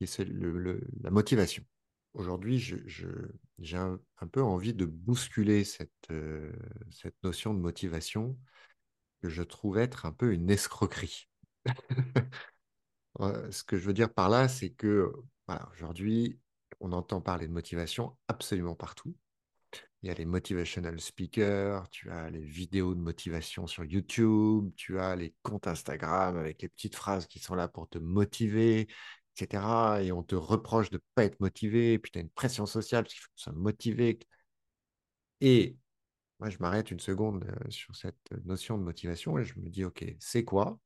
[0.00, 1.64] et c'est la motivation.
[2.14, 3.98] Aujourd'hui, j'ai un,
[4.30, 6.08] peu envie de bousculer cette,
[6.90, 8.38] cette notion de motivation
[9.20, 11.28] que je trouve être un peu une escroquerie.
[13.18, 15.12] Ce que je veux dire par là, c'est que
[15.72, 16.38] aujourd'hui,
[16.80, 19.14] on entend parler de motivation absolument partout.
[20.02, 24.98] Il y a les motivational speakers, tu as les vidéos de motivation sur YouTube, tu
[24.98, 28.86] as les comptes Instagram avec les petites phrases qui sont là pour te motiver,
[29.36, 30.02] etc.
[30.02, 32.66] Et on te reproche de ne pas être motivé, et puis tu as une pression
[32.66, 34.18] sociale parce qu'il faut que tu sois motivé.
[35.40, 35.76] Et
[36.40, 39.84] moi, je m'arrête une seconde euh, sur cette notion de motivation et je me dis,
[39.84, 40.78] OK, c'est quoi?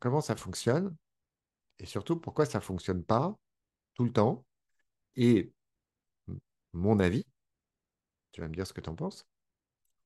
[0.00, 0.96] Comment ça fonctionne?
[1.78, 3.36] Et surtout, pourquoi ça ne fonctionne pas
[3.94, 4.44] tout le temps?
[5.16, 5.52] Et
[6.72, 7.26] mon avis,
[8.32, 9.26] tu vas me dire ce que tu en penses,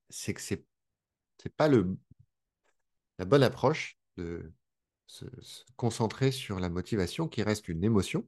[0.08, 1.96] c'est que ce n'est pas le,
[3.18, 4.52] la bonne approche de
[5.12, 5.26] se,
[5.76, 8.26] concentrer sur la motivation qui reste une émotion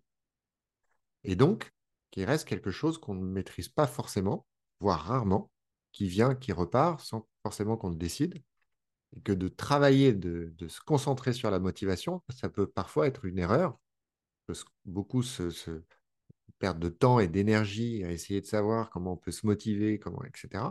[1.24, 1.72] et donc
[2.10, 4.46] qui reste quelque chose qu'on ne maîtrise pas forcément,
[4.80, 5.50] voire rarement,
[5.92, 8.42] qui vient, qui repart sans forcément qu'on le décide.
[9.16, 13.38] Et que de travailler, de, se concentrer sur la motivation, ça peut parfois être une
[13.38, 13.78] erreur.
[14.84, 15.82] beaucoup se, se
[16.58, 20.22] perdent de temps et d'énergie à essayer de savoir comment on peut se motiver, comment,
[20.24, 20.64] etc.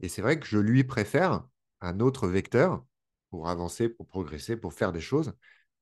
[0.00, 1.44] Et c'est vrai que je lui préfère
[1.80, 2.84] un autre vecteur
[3.32, 5.32] pour avancer, pour progresser, pour faire des choses,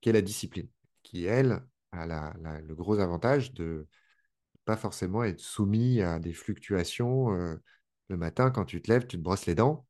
[0.00, 0.68] qui est la discipline,
[1.02, 3.88] qui, elle, a le gros avantage de
[4.64, 7.34] pas forcément être soumis à des fluctuations.
[7.34, 7.56] Euh,
[8.06, 9.84] le matin, quand tu te lèves, tu te brosses les dents,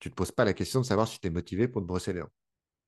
[0.00, 1.86] tu ne te poses pas la question de savoir si tu es motivé pour te
[1.86, 2.32] brosser les dents.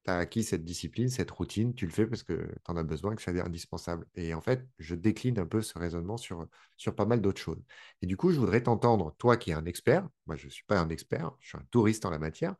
[0.04, 2.82] Tu as acquis cette discipline, cette routine, tu le fais parce que tu en as
[2.82, 4.08] besoin, que ça indispensable.
[4.16, 7.62] Et en fait, je décline un peu ce raisonnement sur, sur pas mal d'autres choses.
[8.02, 10.64] Et du coup, je voudrais t'entendre, toi qui es un expert, moi je ne suis
[10.64, 12.56] pas un expert, je suis un touriste en la matière,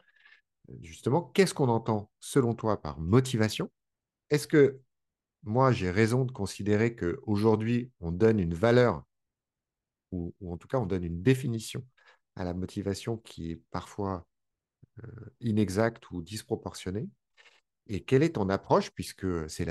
[0.83, 3.70] justement, qu'est-ce qu'on entend selon toi par motivation?
[4.31, 4.81] Est-ce que
[5.42, 9.05] moi j'ai raison de considérer qu'aujourd'hui, on donne une valeur,
[10.12, 11.85] ou, en tout cas on donne une définition
[12.37, 14.27] à la motivation qui est parfois
[15.03, 17.09] euh, inexacte ou disproportionnée?
[17.87, 19.66] Et quelle est ton approche, puisque c'est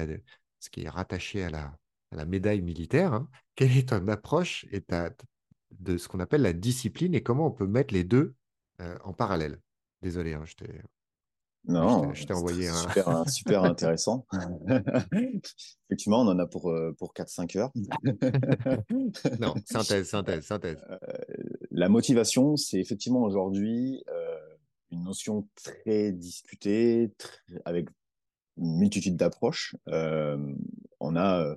[0.59, 4.67] ce qui est rattaché à la, médaille militaire, hein, quelle est ton approche
[5.71, 8.35] de ce qu'on appelle la discipline et comment on peut mettre les deux
[8.81, 9.59] euh, en parallèle?
[10.03, 10.81] Désolé, hein, je t'ai.
[11.65, 12.75] Non, je t'ai envoyé un.
[12.75, 14.27] Super, super intéressant.
[15.89, 17.71] Effectivement, on en a pour, euh, pour 4-5 heures.
[19.39, 20.83] non, synthèse, synthèse, synthèse.
[20.89, 20.97] Euh,
[21.71, 24.03] la motivation, c'est effectivement aujourd'hui
[24.91, 27.11] une notion très discutée,
[27.65, 27.87] avec
[28.57, 29.75] une multitude d'approches.
[29.87, 30.37] Euh,
[30.99, 31.55] on a euh,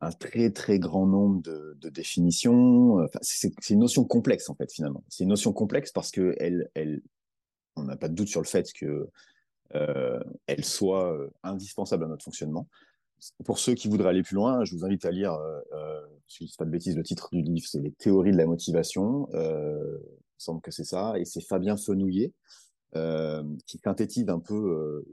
[0.00, 2.98] un très très grand nombre de, définitions.
[3.04, 5.04] Enfin, c'est une notion complexe en fait finalement.
[5.08, 7.02] C'est une notion complexe parce que elle, elle,
[7.76, 9.08] on n'a pas de doute sur le fait que
[9.74, 10.20] euh,
[10.62, 12.68] soit indispensable à notre fonctionnement.
[13.44, 15.38] Pour ceux qui voudraient aller plus loin, je vous invite à lire,
[16.26, 18.46] si je ne pas de bêtises, le titre du livre, c'est Les théories de la
[18.46, 19.28] motivation.
[19.32, 19.98] il
[20.38, 22.32] semble que c'est ça, et c'est Fabien Fenouillet
[23.66, 25.04] qui synthétise un peu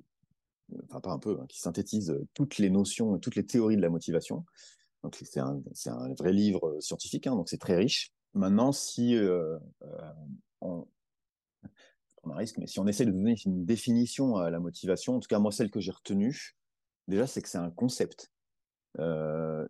[0.90, 3.82] enfin pas un peu, hein, qui synthétise euh, toutes les notions toutes les théories de
[3.82, 4.46] la motivation.
[5.04, 5.62] Donc c'est un,
[6.18, 8.12] vrai livre euh, scientifique, hein, donc c'est très riche.
[8.34, 9.58] Maintenant, si euh,
[10.62, 10.86] on
[12.36, 15.40] risque, mais si on essaie de donner une définition à la motivation, en tout cas
[15.40, 16.56] moi celle que j'ai retenue,
[17.08, 18.32] déjà c'est que c'est un concept.
[19.00, 19.66] Euh,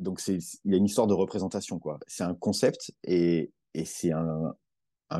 [0.00, 1.98] donc il y a une histoire de représentation quoi.
[2.06, 4.54] C'est un concept et, et c'est un,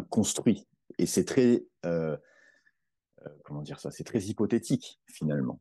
[0.09, 0.67] construit
[0.99, 2.17] et c'est très euh,
[3.27, 5.61] euh, comment dire ça, c'est très hypothétique finalement.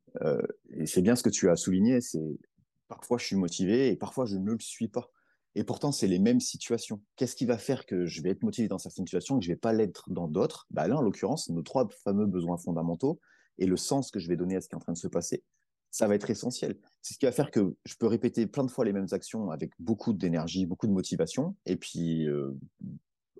[0.72, 2.40] Et c'est bien ce que tu as souligné, c'est
[2.88, 5.12] parfois je suis motivé et parfois je ne le suis pas.
[5.56, 7.02] Et pourtant, c'est les mêmes situations.
[7.16, 9.52] Qu'est-ce qui va faire que je vais être motivé dans certaines situations et que je
[9.52, 10.66] vais pas l'être dans d'autres?
[10.70, 13.20] Bah Là, en l'occurrence, nos trois fameux besoins fondamentaux
[13.58, 15.10] et le sens que je vais donner à ce qui est en train de se
[15.10, 15.44] passer,
[15.92, 16.78] ça va être essentiel.
[17.02, 19.52] C'est ce qui va faire que je peux répéter plein de fois les mêmes actions
[19.52, 22.28] avec beaucoup d'énergie, beaucoup de motivation, et puis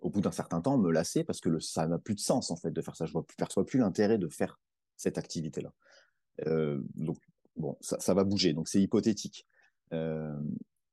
[0.02, 2.58] au bout d'un certain temps, me lasser parce que ça n'a plus de sens en
[2.58, 3.06] fait de faire ça.
[3.06, 4.60] Je ne perçois plus l'intérêt de faire
[4.98, 5.72] cette activité-là.
[6.96, 7.18] Donc
[7.56, 8.52] bon, ça, va bouger.
[8.52, 9.48] Donc c'est hypothétique.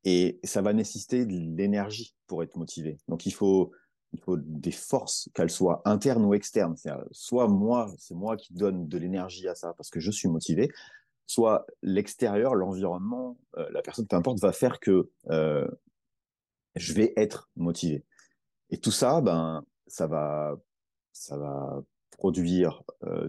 [0.04, 2.98] Et ça va nécessiter de l'énergie pour être motivé.
[3.08, 3.72] Donc il faut,
[4.12, 6.76] il faut des forces, qu'elles soient internes ou externes.
[7.10, 10.70] Soit moi, c'est moi qui donne de l'énergie à ça parce que je suis motivé,
[11.26, 15.68] soit l'extérieur, l'environnement, euh, la personne, peu importe, va faire que euh,
[16.74, 18.04] je vais être motivé.
[18.70, 20.56] Et tout ça, ben, ça va,
[21.12, 23.28] ça va produire, euh,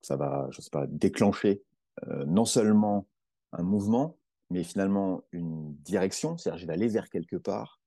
[0.00, 1.62] ça va, je sais pas, déclencher
[2.06, 3.06] euh, non seulement
[3.52, 4.16] un mouvement,
[4.50, 7.80] mais finalement une direction, c'est-à-dire je vais aller vers quelque part.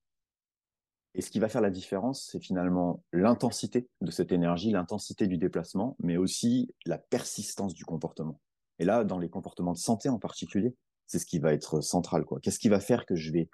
[1.13, 5.37] Et ce qui va faire la différence, c'est finalement l'intensité de cette énergie, l'intensité du
[5.37, 8.39] déplacement, mais aussi la persistance du comportement.
[8.79, 10.75] Et là, dans les comportements de santé en particulier,
[11.07, 12.25] c'est ce qui va être central.
[12.41, 13.49] Qu'est-ce qui va faire que je vais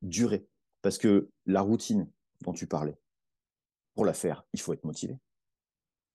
[0.00, 0.48] durer?
[0.80, 2.10] Parce que la routine
[2.42, 2.96] dont tu parlais,
[3.94, 5.18] pour la faire, il faut être motivé.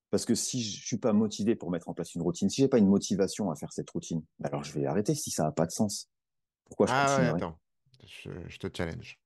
[0.10, 2.68] Parce que si je suis pas motivé pour mettre en place une routine, si j'ai
[2.68, 5.52] pas une motivation à faire cette routine, bah alors je vais arrêter si ça n'a
[5.52, 6.10] pas de sens.
[6.72, 7.60] Pourquoi je ah ouais, attends,
[8.06, 9.20] je, te challenge.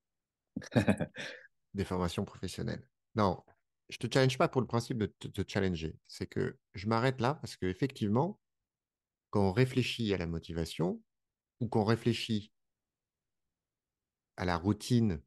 [1.75, 2.83] Des formations professionnelles.
[3.13, 3.43] Non,
[3.89, 5.95] je te challenge pas pour le principe de te, te challenger.
[6.07, 8.39] C'est que je m'arrête là parce que effectivement,
[9.29, 11.03] quand on réfléchit à la motivation
[11.59, 12.51] ou qu'on réfléchit
[14.37, 15.21] à la routine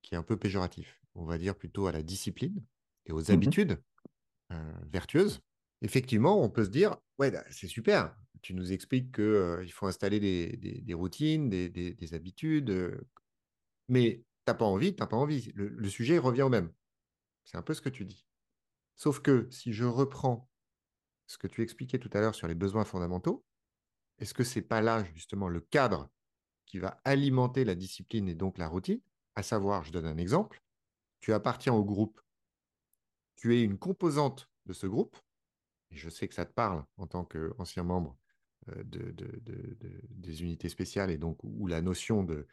[0.00, 2.64] qui est un peu péjoratif, on va dire plutôt à la discipline
[3.04, 3.82] et aux mmh habitudes
[4.52, 5.42] euh, vertueuses,
[5.82, 10.20] effectivement, on peut se dire, ouais, bah, c'est super, tu nous expliques qu'il faut installer
[10.20, 13.00] des, routines, des, habitudes, euh,
[13.88, 15.52] mais tu n'as pas envie, tu n'as pas envie.
[15.54, 16.72] Le, sujet revient au même.
[17.44, 18.26] C'est un peu ce que tu dis.
[18.96, 20.48] Sauf que si je reprends
[21.26, 23.44] ce que tu expliquais tout à l'heure sur les besoins fondamentaux,
[24.18, 26.10] est-ce que ce n'est pas là justement le cadre
[26.66, 29.00] qui va alimenter la discipline et donc la routine?
[29.36, 30.62] À savoir, je donne un exemple,
[31.20, 32.20] tu appartiens au groupe,
[33.36, 35.16] tu es une composante de ce groupe,
[35.90, 38.18] et je sais que ça te parle en tant qu'ancien membre
[38.76, 39.14] euh, de,
[40.10, 42.46] des unités spéciales, et donc où la notion de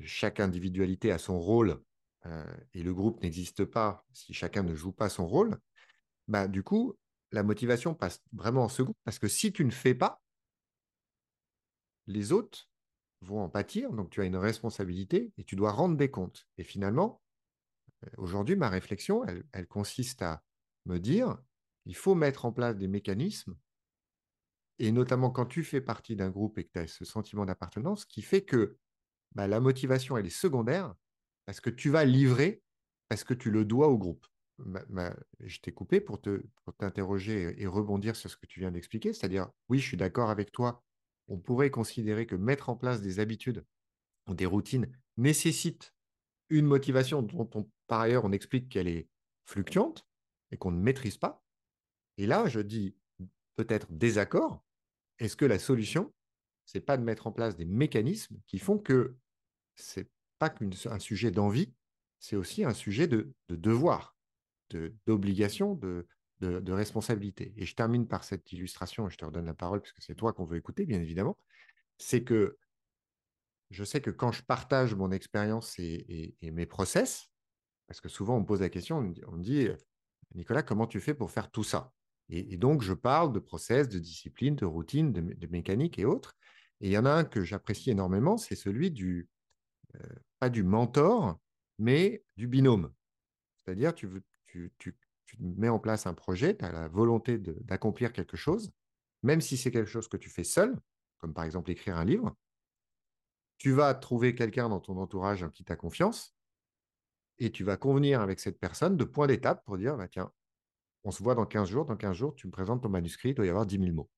[0.00, 1.80] chaque individualité a son rôle,
[2.26, 5.58] euh, et le groupe n'existe pas si chacun ne joue pas son rôle,
[6.28, 6.96] bah, du coup,
[7.32, 10.20] la motivation passe vraiment en second, parce que si tu ne fais pas,
[12.06, 12.68] les autres
[13.22, 16.46] vont en pâtir, donc tu as une responsabilité et tu dois rendre des comptes.
[16.58, 17.20] Et finalement,
[18.04, 20.42] euh, aujourd'hui, ma réflexion, elle, consiste à
[20.86, 21.38] me dire,
[21.86, 23.56] il faut mettre en place des mécanismes,
[24.80, 28.04] et notamment quand tu fais partie d'un groupe et que tu as ce sentiment d'appartenance,
[28.04, 28.76] qui fait que
[29.32, 30.94] bah, la motivation, elle est secondaire,
[31.46, 32.62] parce que tu vas livrer,
[33.08, 34.26] parce que tu le dois au groupe.
[35.40, 36.20] je t'ai coupé pour
[36.78, 40.52] t'interroger et rebondir sur ce que tu viens d'expliquer, c'est-à-dire, oui, je suis d'accord avec
[40.52, 40.82] toi
[41.30, 43.64] on pourrait considérer que mettre en place des habitudes
[44.28, 45.94] des routines nécessite
[46.50, 47.48] une motivation dont
[47.86, 49.08] par ailleurs on explique qu'elle est
[49.44, 50.06] fluctuante
[50.50, 51.42] et qu'on ne maîtrise pas.
[52.16, 52.94] Et là, je dis
[53.56, 54.64] peut-être désaccord.
[55.20, 56.12] Est-ce que la solution,
[56.64, 59.16] c'est pas de mettre en place des mécanismes qui font que
[59.76, 60.08] c'est
[60.38, 61.72] pas qu'un sujet d'envie,
[62.18, 64.16] c'est aussi un sujet de, devoir,
[65.06, 66.06] d'obligation, de,
[66.40, 67.52] de, responsabilité.
[67.56, 70.32] Et je termine par cette illustration, et je te redonne la parole, puisque c'est toi
[70.32, 71.36] qu'on veut écouter, bien évidemment.
[71.98, 72.58] C'est que
[73.70, 77.30] je sais que quand je partage mon expérience et, mes process,
[77.86, 79.68] parce que souvent on me pose la question, on me dit,
[80.34, 81.92] Nicolas, comment tu fais pour faire tout ça?
[82.30, 86.36] Et, donc je parle de process, de discipline, de routine, de, mécanique et autres.
[86.80, 89.28] Et il y en a un que j'apprécie énormément, c'est celui du,
[89.96, 89.98] euh,
[90.38, 91.38] pas du mentor,
[91.78, 92.92] mais du binôme.
[93.64, 94.08] C'est-à-dire, tu,
[94.46, 94.96] tu,
[95.38, 98.72] mets en place un projet, tu as la volonté d'accomplir quelque chose,
[99.22, 100.76] même si c'est quelque chose que tu fais seul,
[101.18, 102.36] comme par exemple écrire un livre,
[103.58, 106.34] tu vas trouver quelqu'un dans ton entourage en qui tu as confiance,
[107.38, 110.32] et tu vas convenir avec cette personne de point d'étape pour dire, bah, tiens,
[111.04, 113.34] on se voit dans 15 jours, dans 15 jours, tu me présentes ton manuscrit, il
[113.34, 114.10] doit y avoir 10 000 mots.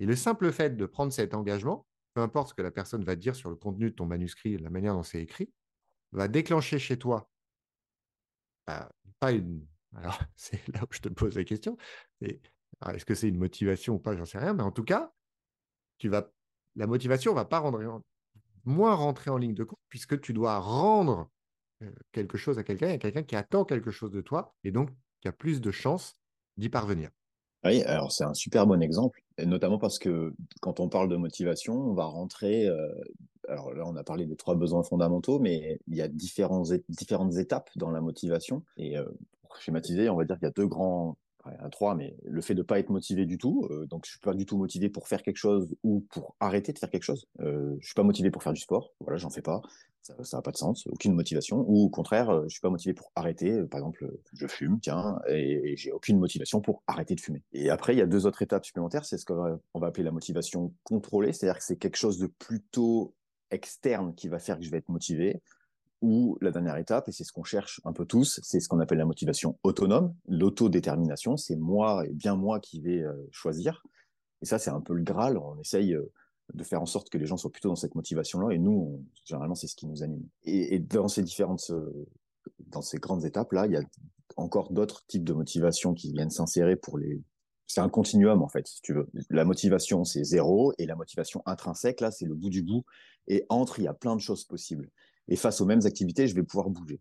[0.00, 3.16] Et le simple fait de prendre cet engagement, peu importe ce que la personne va
[3.16, 5.52] dire sur le contenu de ton manuscrit, la manière dont c'est écrit,
[6.12, 7.30] va déclencher chez toi,
[8.66, 8.90] bah,
[9.20, 11.76] pas une, alors, c'est là où je te pose la question.
[12.20, 14.54] Est-ce que c'est une motivation ou pas J'en sais rien.
[14.54, 15.12] Mais en tout cas,
[15.98, 16.30] tu vas,
[16.76, 18.02] la motivation ne va pas rendre,
[18.64, 21.30] moins rentrer en ligne de compte puisque tu dois rendre
[21.82, 22.86] euh, quelque chose à quelqu'un.
[22.86, 24.90] Il y a quelqu'un qui attend quelque chose de toi et donc
[25.22, 26.16] qui a plus de chances
[26.58, 27.10] d'y parvenir.
[27.64, 31.74] Oui, alors c'est un super bon exemple, notamment parce que quand on parle de motivation,
[31.74, 32.66] on va rentrer.
[32.66, 32.92] Euh,
[33.48, 36.72] alors là, on a parlé des trois besoins fondamentaux, mais il y a différentes
[37.38, 38.64] étapes dans la motivation.
[38.76, 39.04] Et euh,
[39.42, 42.56] pour schématiser, on va dire qu'il y a deux grands, un trois, mais le fait
[42.56, 43.68] de pas être motivé du tout.
[43.70, 46.72] Euh, donc, je suis pas du tout motivé pour faire quelque chose ou pour arrêter
[46.72, 47.28] de faire quelque chose.
[47.38, 48.92] Je suis pas motivé pour faire du sport.
[49.00, 49.62] Voilà, j'en fais pas
[50.02, 52.92] ça n'a pas de sens, aucune motivation, ou au contraire, euh, je suis pas motivé
[52.92, 57.20] pour arrêter, euh, par exemple, je fume, tiens, et, j'ai aucune motivation pour arrêter de
[57.20, 57.42] fumer.
[57.52, 60.10] Et après, il y a deux autres étapes supplémentaires, c'est ce qu'on va appeler la
[60.10, 63.14] motivation contrôlée, c'est-à-dire que c'est quelque chose de plutôt
[63.50, 65.40] externe qui va faire que je vais être motivé,
[66.00, 68.80] ou la dernière étape, et c'est ce qu'on cherche un peu tous, c'est ce qu'on
[68.80, 73.84] appelle la motivation autonome, l'autodétermination, c'est moi et bien moi qui vais euh, choisir.
[74.40, 75.96] Et ça, c'est un peu le Graal, on essaye
[76.54, 78.54] de faire en sorte que les gens soient plutôt dans cette motivation-là.
[78.54, 80.26] Et nous, généralement, c'est ce qui nous anime.
[80.44, 82.06] Et, dans ces différentes, euh,
[82.58, 83.82] dans ces grandes étapes-là, il y a
[84.36, 87.22] encore d'autres types de motivation qui viennent s'insérer pour les.
[87.66, 89.08] C'est un continuum en fait, si tu veux.
[89.30, 92.84] La motivation, c'est zéro, et la motivation intrinsèque, là, c'est le bout du bout.
[93.28, 94.90] Et entre, il y a plein de choses possibles.
[95.28, 97.00] Et face aux mêmes activités, je vais pouvoir bouger.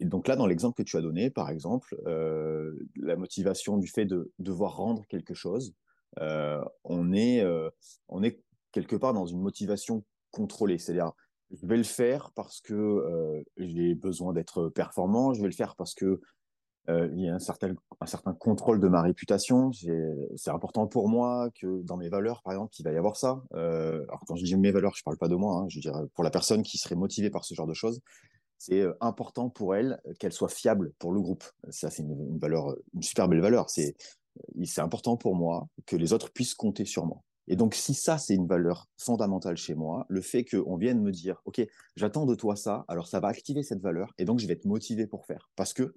[0.00, 3.86] Et donc là, dans l'exemple que tu as donné, par exemple, euh, la motivation du
[3.86, 5.72] fait de devoir rendre quelque chose,
[6.18, 7.70] on, est, euh,
[8.08, 8.40] on est
[8.72, 10.78] quelque part dans une motivation contrôlée.
[10.78, 11.12] C'est-à-dire,
[11.50, 15.76] je vais le faire parce que euh, j'ai besoin d'être performant, je vais le faire
[15.76, 16.20] parce que
[16.88, 19.72] euh, il y a un certain, un certain contrôle de ma réputation.
[19.72, 23.42] C'est important pour moi que dans mes valeurs, par exemple, il va y avoir ça.
[23.54, 25.56] Euh, alors quand je dis mes valeurs, je parle pas de moi.
[25.56, 28.00] Hein, je dirais pour la personne qui serait motivée par ce genre de choses,
[28.58, 31.44] c'est euh, important pour elle qu'elle soit fiable pour le groupe.
[31.70, 33.68] Ça, c'est une, une, valeur, une super belle valeur.
[33.68, 33.96] C'est
[34.64, 37.22] c'est important pour moi que les autres puissent compter sur moi.
[37.48, 41.12] Et donc, si ça, c'est une valeur fondamentale chez moi, le fait qu'on vienne me
[41.12, 41.64] dire, OK,
[41.94, 44.64] j'attends de toi ça, alors ça va activer cette valeur, et donc je vais être
[44.64, 45.94] motivé pour faire, parce que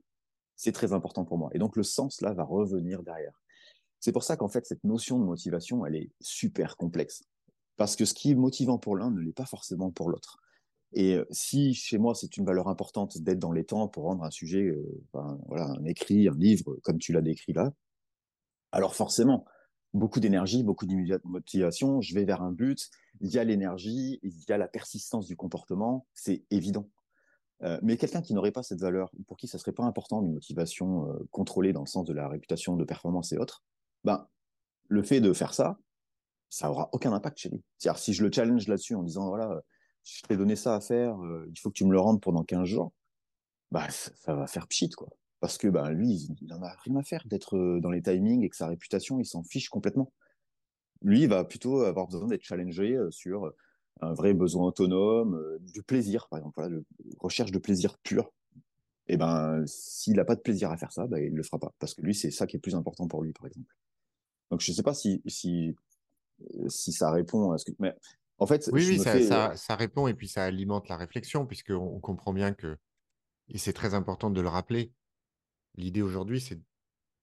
[0.56, 1.50] c'est très important pour moi.
[1.54, 3.42] Et donc le sens, là, va revenir derrière.
[4.00, 7.24] C'est pour ça qu'en fait, cette notion de motivation, elle est super complexe.
[7.78, 10.38] Parce que ce qui est motivant pour l'un ne l'est pas forcément pour l'autre.
[10.94, 14.24] Et euh, si chez moi, c'est une valeur importante d'être dans les temps pour rendre
[14.24, 15.02] un sujet, euh,
[15.48, 17.72] voilà, un écrit, un livre, comme tu l'as décrit là,
[18.72, 19.46] alors forcément,
[19.94, 22.90] beaucoup d'énergie, beaucoup de motivation, je vais vers un but,
[23.22, 26.90] il y a l'énergie, il y a la persistance du comportement, c'est évident.
[27.64, 30.34] Euh, mais quelqu'un qui n'aurait pas cette valeur, pour qui ça serait pas important une
[30.34, 33.64] motivation euh, contrôlée dans le sens de la réputation, de performance et autres,
[34.04, 34.28] ben
[34.88, 35.78] le fait de faire ça,
[36.50, 37.64] ça aura aucun impact chez lui.
[37.78, 39.62] C'est-à-dire si je le challenge là-dessus en disant voilà,
[40.04, 42.44] je t'ai donné ça à faire, euh, il faut que tu me le rendes pendant
[42.44, 42.94] 15 jours,
[43.72, 45.10] bah ça, ça va faire pchit quoi.
[45.40, 48.50] Parce que ben lui, il en a rien à faire d'être dans les timings et
[48.50, 50.12] que sa réputation, il s'en fiche complètement.
[51.02, 53.54] Lui, il va plutôt avoir besoin d'être challengé sur
[54.02, 56.86] un vrai besoin autonome, euh, du plaisir, par exemple, voilà, de
[57.20, 58.32] recherche de plaisir pur.
[59.08, 61.74] Et ben, s'il n'a pas de plaisir à faire ça, ben, il le fera pas,
[61.80, 63.76] parce que lui, c'est ça qui est plus important pour lui, par exemple.
[64.52, 65.76] Donc, je sais pas si si
[66.68, 67.72] si ça répond à ce que.
[67.80, 67.94] Mais
[68.38, 69.24] en fait, oui, oui, ça, fais...
[69.24, 72.78] ça, ça, répond et puis ça alimente la réflexion, puisqu'on on comprend bien que
[73.50, 74.94] et c'est très important de le rappeler.
[75.76, 76.64] L'idée aujourd'hui, c'est de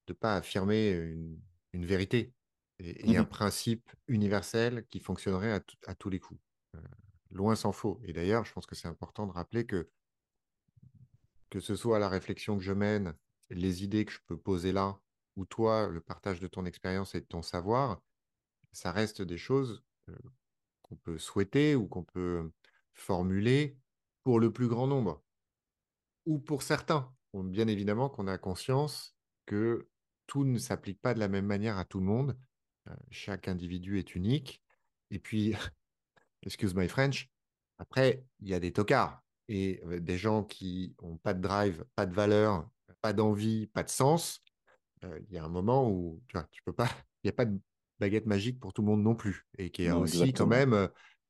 [0.08, 1.40] ne pas affirmer une,
[1.72, 2.32] une vérité
[2.78, 6.40] et, et, un principe universel qui fonctionnerait à, à tous les coups.
[6.74, 6.80] Euh,
[7.30, 8.00] loin s'en faut.
[8.04, 9.88] Et d'ailleurs, je pense que c'est important de rappeler que
[11.50, 13.14] que ce soit la réflexion que je mène,
[13.50, 14.98] les idées que je peux poser là,
[15.36, 18.02] ou toi, le partage de ton expérience et de ton savoir,
[18.72, 20.16] ça reste des choses euh,
[20.82, 22.50] qu'on peut souhaiter ou qu'on peut
[22.94, 23.78] formuler
[24.22, 25.22] pour le plus grand nombre,
[26.24, 27.15] ou pour certains.
[27.44, 29.14] Bien évidemment qu'on a conscience
[29.46, 29.88] que
[30.26, 32.36] tout ne s'applique pas de la même manière à tout le monde.
[32.88, 34.62] Euh, chaque individu est unique.
[35.10, 35.54] Et puis,
[36.42, 37.30] excuse my French.
[37.78, 41.84] Après, il y a des tocards et euh, des gens qui n'ont pas de drive,
[41.94, 42.68] pas de valeur,
[43.00, 44.42] pas d'envie, pas de sens.
[45.04, 46.88] Euh, il y a un moment où tu vois, tu peux pas,
[47.22, 47.58] il n'y a pas de
[48.00, 50.88] baguette magique pour tout le monde non plus et qui a aussi quand même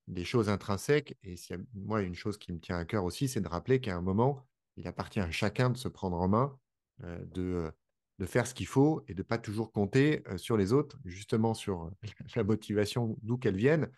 [0.09, 1.17] des choses intrinsèques.
[1.23, 3.97] Et si, moi, une chose qui me tient à cœur aussi, c'est de rappeler qu'à
[3.97, 4.47] un moment,
[4.77, 6.59] il appartient à chacun de se prendre en main,
[7.03, 7.71] de,
[8.19, 11.91] de faire ce qu'il faut et de pas toujours compter sur les autres, justement sur
[12.37, 13.91] la motivation d'où qu'elle vienne,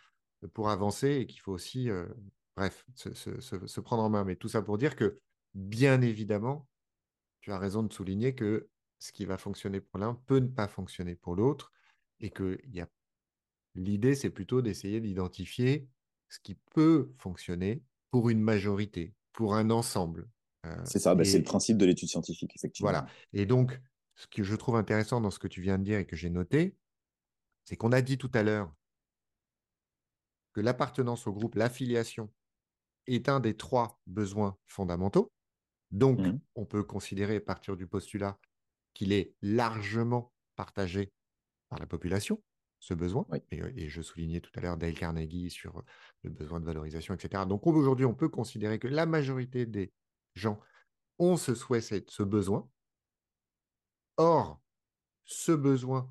[0.46, 2.06] pour avancer et qu'il faut aussi, euh,
[2.56, 4.24] bref, se, prendre en main.
[4.24, 5.18] Mais tout ça pour dire que,
[5.54, 6.68] bien évidemment,
[7.40, 8.68] tu as raison de souligner que
[8.98, 11.72] ce qui va fonctionner pour l'un peut ne pas fonctionner pour l'autre
[12.20, 12.58] et que
[13.74, 15.88] l'idée, c'est plutôt d'essayer d'identifier
[16.28, 20.28] ce qui peut fonctionner pour une majorité, pour un ensemble.
[20.66, 22.90] Euh, c'est ça, bah, c'est le principe de l'étude scientifique, effectivement.
[22.90, 23.06] Voilà.
[23.32, 23.80] Et donc,
[24.16, 26.30] ce que je trouve intéressant dans ce que tu viens de dire et que j'ai
[26.30, 26.76] noté,
[27.64, 28.72] c'est qu'on a dit tout à l'heure
[30.52, 32.32] que l'appartenance au groupe, l'affiliation,
[33.06, 35.32] est un des trois besoins fondamentaux.
[35.90, 36.40] Donc, mmh.
[36.56, 38.38] on peut considérer, à partir du postulat,
[38.92, 41.12] qu'il est largement partagé
[41.68, 42.42] par la population,
[42.80, 43.26] ce besoin.
[43.30, 43.38] Oui.
[43.50, 45.82] Et, et, je soulignais tout à l'heure Dale Carnegie sur
[46.22, 47.44] le besoin de valorisation, etc.
[47.46, 49.92] Donc, aujourd'hui, on peut considérer que la majorité des
[50.38, 50.58] gens
[51.18, 52.68] ont ce souhait, ce besoin.
[54.16, 54.60] Or,
[55.24, 56.10] ce besoin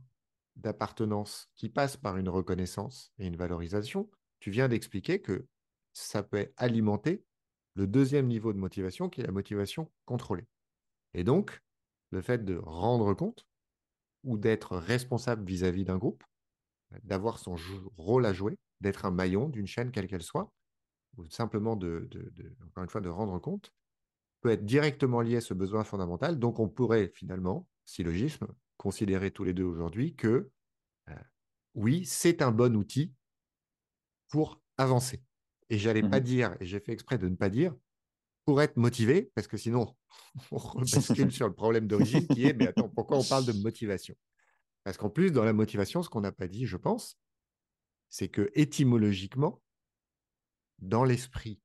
[0.55, 4.09] d'appartenance qui passe par une reconnaissance et une valorisation
[4.39, 5.47] tu viens d'expliquer que
[5.93, 7.23] ça peut alimenter
[7.75, 10.47] le deuxième niveau de motivation qui est la motivation contrôlée.
[11.13, 11.61] Et donc,
[12.11, 13.47] le fait de rendre compte
[14.23, 16.23] ou d'être responsable vis-à-vis d'un groupe,
[17.03, 17.55] d'avoir son
[17.97, 20.51] rôle à jouer, d'être un maillon d'une chaîne quelle qu'elle soit,
[21.17, 22.09] ou simplement de,
[22.67, 23.73] encore une fois, de rendre compte,
[24.41, 26.39] peut être directement lié à ce besoin fondamental.
[26.39, 30.51] Donc, on pourrait finalement, syllogisme, considérer tous les deux aujourd'hui que
[31.09, 31.15] euh,
[31.73, 33.13] oui, c'est un bon outil
[34.29, 35.23] pour avancer.
[35.69, 36.09] Et j'allais mmh.
[36.09, 37.75] pas dire, et j'ai fait exprès de ne pas dire,
[38.45, 39.95] pour être motivé, parce que sinon,
[40.51, 44.15] on bascule sur le problème d'origine qui est, mais attends, pourquoi on parle de motivation?
[44.83, 47.19] Parce qu'en plus, dans la motivation, ce qu'on n'a pas dit, je pense,
[48.09, 49.61] c'est que étymologiquement,
[50.79, 51.59] dans l'esprit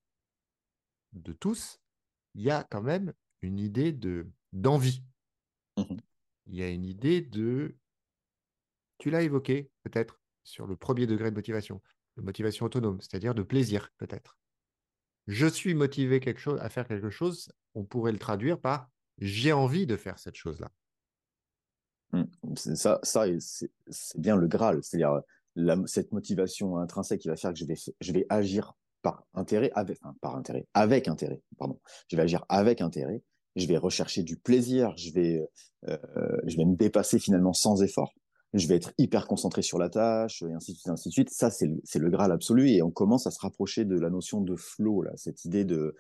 [1.13, 1.82] de tous,
[2.35, 5.03] il y a quand même une idée de d'envie.
[5.77, 6.01] Mhm.
[6.47, 7.77] Il y a une idée de,
[8.99, 11.81] tu l'as évoqué peut-être sur le premier degré de motivation,
[12.17, 14.37] de motivation autonome, c'est-à-dire de plaisir peut-être.
[15.29, 19.53] Je suis motivé quelque chose, à faire quelque chose, on pourrait le traduire par j'ai
[19.53, 20.71] envie de faire cette chose-là.
[22.13, 22.25] Mm.
[22.57, 25.23] Ça, ça c'est bien le Graal, c'est-à-dire
[25.87, 29.99] cette motivation intrinsèque qui va faire que je vais, je vais agir par intérêt, avec,
[30.21, 31.79] par intérêt, avec intérêt, pardon.
[32.09, 33.23] Je vais agir avec intérêt,
[33.57, 35.49] je vais rechercher du plaisir, je vais,
[35.89, 35.99] euh,
[36.47, 38.15] je vais me dépasser finalement sans effort,
[38.55, 41.31] je vais être hyper concentré sur la tâche, et ainsi de suite, ainsi de suite.
[41.31, 44.41] Ça, c'est le, le Graal absolu, et on commence à se rapprocher de la notion
[44.41, 45.95] de flow, là, cette idée de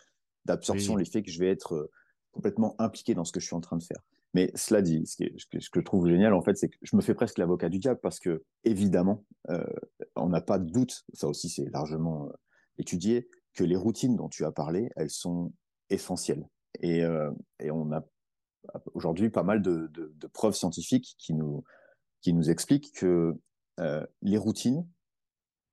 [0.44, 1.90] d'absorption, l'effet que je vais être euh,
[2.32, 4.02] complètement impliqué dans ce que je suis en train de faire.
[4.34, 7.14] Mais cela dit, ce, que je trouve génial, en fait, c'est que je me fais
[7.14, 9.62] presque l'avocat du diable parce que, évidemment, euh,
[10.16, 12.28] on n'a pas de doute, ça aussi c'est largement
[12.78, 15.52] étudié, que les routines dont tu as parlé, elles sont
[15.90, 16.46] essentielles.
[16.80, 18.04] Et, euh, et on a
[18.94, 19.90] aujourd'hui pas mal de,
[20.32, 21.64] preuves scientifiques qui nous,
[22.20, 23.34] qui nous expliquent que
[23.80, 24.86] euh, les routines,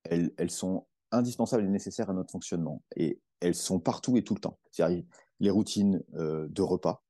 [0.04, 2.84] elles, elles sont indispensables et nécessaires à notre fonctionnement.
[2.96, 4.60] Et elles sont partout et tout le temps.
[4.72, 5.04] C'est-à-dire
[5.40, 7.04] les routines euh, de repas,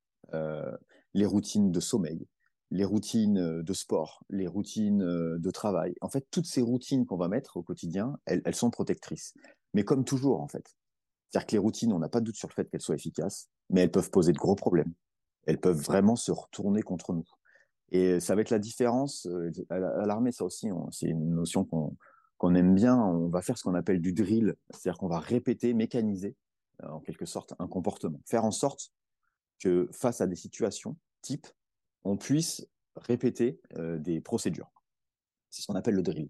[1.15, 2.27] les routines de sommeil,
[2.69, 5.95] les routines de sport, les routines de travail.
[6.01, 9.33] En fait, toutes ces routines qu'on va mettre au quotidien, elles, elles, sont protectrices.
[9.73, 10.75] Mais comme toujours, en fait.
[11.29, 13.49] C'est-à-dire que les routines, on n'a pas de doute sur le fait qu'elles soient efficaces,
[13.69, 14.93] mais elles peuvent poser de gros problèmes.
[15.45, 17.27] Elles peuvent vraiment se retourner contre nous.
[17.91, 19.25] Et ça va être la différence.
[19.27, 22.97] Euh, à l'armée, ça aussi, c'est une notion qu'on aime bien.
[22.97, 26.35] On va faire ce qu'on appelle du drill, c'est-à-dire qu'on va répéter, mécaniser,
[26.83, 28.21] en quelque sorte, un comportement.
[28.25, 28.91] Faire en sorte
[29.59, 31.47] que face à des situations type,
[32.03, 32.65] on puisse
[32.95, 34.71] répéter euh, des procédures.
[35.49, 36.29] C'est ce qu'on appelle le drill.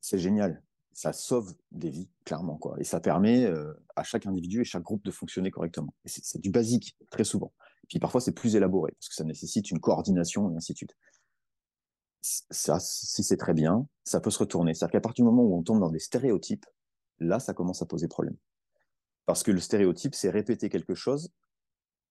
[0.00, 0.62] C'est génial.
[0.92, 2.76] Ça sauve des vies, clairement, quoi.
[2.78, 5.94] Et ça permet euh, à chaque individu et chaque groupe de fonctionner correctement.
[6.04, 7.52] c'est du basique, très souvent.
[7.84, 10.76] Et puis parfois, c'est plus élaboré, parce que ça nécessite une coordination et ainsi de
[10.78, 10.96] suite.
[12.20, 14.74] Ça, si c'est très bien, ça peut se retourner.
[14.74, 16.66] C'est-à-dire qu'à partir du moment où on tombe dans des stéréotypes,
[17.18, 18.36] là, ça commence à poser problème.
[19.26, 21.32] Parce que le stéréotype, c'est répéter quelque chose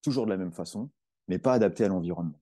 [0.02, 0.90] toujours de la même façon,
[1.28, 2.40] mais pas adapté à l'environnement.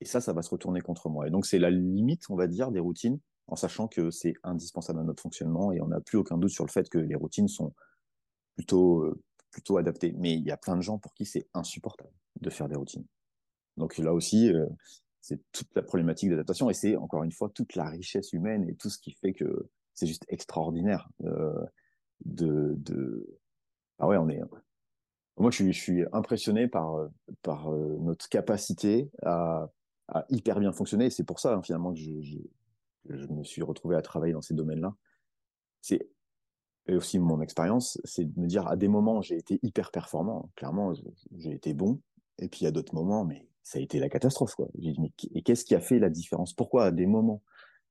[0.00, 1.26] Et ça, ça va se retourner contre moi.
[1.26, 3.18] Et donc, c'est la limite, on va dire, des routines,
[3.48, 6.64] en sachant que c'est indispensable à notre fonctionnement et on n'a plus aucun doute sur
[6.64, 7.74] le fait que les routines sont
[8.54, 9.20] plutôt, euh,
[9.50, 10.14] plutôt adaptées.
[10.18, 13.06] Mais il y a plein de gens pour qui c'est insupportable de faire des routines.
[13.78, 14.66] Donc là aussi, euh,
[15.20, 18.74] c'est toute la problématique d'adaptation et c'est encore une fois toute la richesse humaine et
[18.74, 21.64] tout ce qui fait que c'est juste extraordinaire euh,
[22.24, 23.26] de.
[23.98, 24.40] Ah ouais, on est
[25.38, 27.08] moi, je suis, impressionné par,
[28.00, 29.68] notre capacité à,
[30.30, 31.10] hyper bien fonctionner.
[31.10, 32.38] C'est pour ça, hein, finalement, que je,
[33.06, 34.94] me suis retrouvé à travailler dans ces domaines-là.
[35.80, 36.08] C'est
[36.86, 40.50] et aussi mon expérience, c'est de me dire à des moments j'ai été hyper performant,
[40.56, 40.94] clairement
[41.36, 42.00] j'ai été bon,
[42.38, 44.68] et puis à d'autres moments, mais ça a été la catastrophe quoi.
[44.74, 46.54] Dit mais et qu'est-ce qui a fait la différence?
[46.54, 47.42] Pourquoi à des moments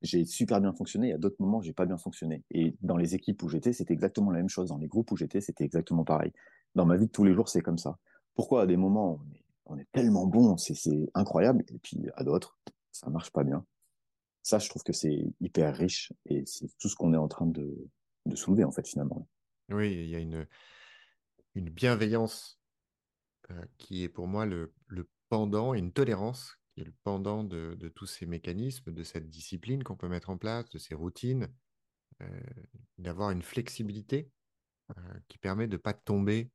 [0.01, 2.43] j'ai super bien fonctionné, et à d'autres moments j'ai pas bien fonctionné?
[2.51, 4.69] Et dans les équipes où j'étais, c'était exactement la même chose.
[4.69, 6.33] Dans les groupes où j'étais, c'était exactement pareil
[6.77, 7.97] dans ma vie de tous les jours, c'est comme ça.
[8.35, 9.19] Pourquoi à des moments,
[9.65, 12.57] on est, tellement bon, c'est incroyable, et puis à d'autres,
[12.91, 13.65] ça marche pas bien.
[14.47, 17.47] Ça, je trouve que c'est hyper riche, et c'est tout ce qu'on est en train
[17.47, 17.89] de,
[18.33, 19.27] soulever, en fait, finalement.
[19.67, 20.47] Oui, il y a une,
[21.53, 22.57] bienveillance
[23.51, 24.73] euh, qui est pour moi le,
[25.27, 29.97] pendant, une tolérance qui est le pendant de, tous ces mécanismes, de cette discipline qu'on
[29.97, 31.53] peut mettre en place, de ces routines,
[32.21, 32.41] euh,
[32.99, 34.31] d'avoir une flexibilité
[34.97, 36.51] euh, qui permet de ne pas tomber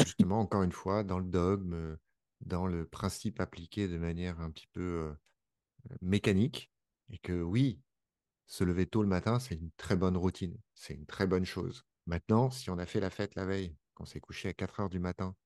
[0.00, 1.96] justement, encore une fois, dans le dogme,
[2.42, 5.14] dans le principe appliqué de manière un petit peu
[6.02, 6.70] mécanique,
[7.10, 7.80] et que oui,
[8.46, 11.84] se lever tôt le matin, c'est une très bonne routine, c'est une très bonne chose.
[12.06, 14.90] Maintenant, si on a fait la fête la veille, qu'on s'est couché à 4 heures
[14.90, 15.36] du matin,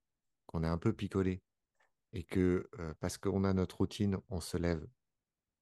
[0.47, 1.43] qu'on est un peu picolé,
[2.13, 4.87] et que euh, parce qu'on a notre routine, on se lève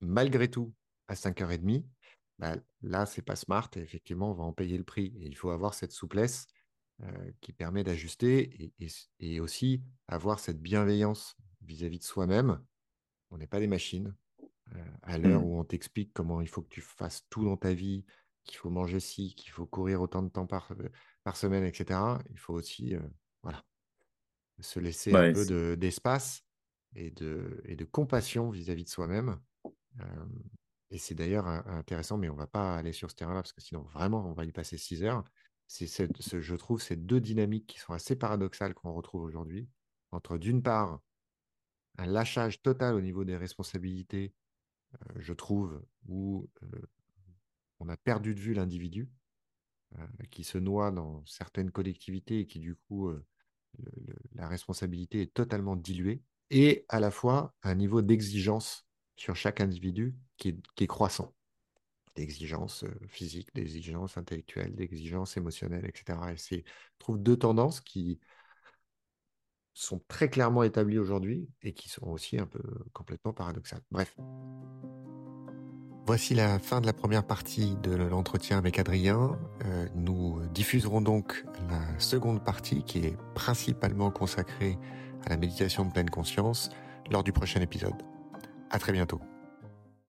[0.03, 0.75] malgré tout
[1.09, 1.85] à 5h30,
[2.39, 5.15] bah, là, c'est pas smart et effectivement, on va en payer le prix.
[5.21, 6.47] Et il faut avoir cette souplesse
[7.03, 8.73] euh, qui permet d'ajuster
[9.21, 12.61] et, aussi avoir cette bienveillance vis-à-vis de soi-même.
[13.31, 14.15] On n'est pas des machines.
[14.75, 15.45] Euh, à l'heure mmh.
[15.45, 18.05] où on t'explique comment il faut que tu fasses tout dans ta vie,
[18.45, 20.89] qu'il faut manger ci, qu'il faut courir autant de temps par, euh,
[21.25, 22.01] par semaine, etc.,
[22.31, 22.95] il faut aussi
[23.43, 23.63] voilà,
[24.61, 26.45] se laisser un peu d'espace
[26.95, 29.39] et, de, et de compassion vis-à-vis de soi-même.
[30.91, 33.61] et c'est d'ailleurs intéressant, mais on ne va pas aller sur ce terrain-là parce que
[33.61, 35.25] sinon, vraiment, on va y passer six heures
[35.73, 39.69] c'est, ce, je trouve, ces deux dynamiques qui sont assez paradoxales qu'on retrouve aujourd'hui,
[40.11, 41.01] entre d'une part
[41.97, 44.42] un lâchage total au niveau des responsabilités, euh,
[45.17, 46.83] je trouve, où euh,
[47.81, 49.11] on a perdu de vue l'individu,
[49.99, 53.11] euh, qui se noie dans certaines collectivités et qui du coup
[54.35, 56.23] la responsabilité est totalement diluée
[56.53, 58.87] et à la fois un niveau d'exigence
[59.17, 61.35] sur chaque individu qui est, croissant.
[62.15, 66.19] D'exigence euh, physique, d'exigence intellectuelle, d'exigence émotionnelle, etc.
[66.31, 66.63] Et je
[66.99, 68.21] trouve, deux tendances qui
[69.75, 72.63] sont très clairement établies aujourd'hui et qui sont aussi un peu
[72.93, 73.83] complètement paradoxales.
[73.91, 74.17] Bref.
[76.05, 79.39] Voici la fin de la première partie de l'entretien avec Adrien.
[79.65, 84.79] Euh, nous diffuserons donc la seconde partie qui est principalement consacrée
[85.25, 86.71] à la méditation de pleine conscience
[87.11, 88.03] lors du prochain épisode.
[88.71, 89.21] À très bientôt.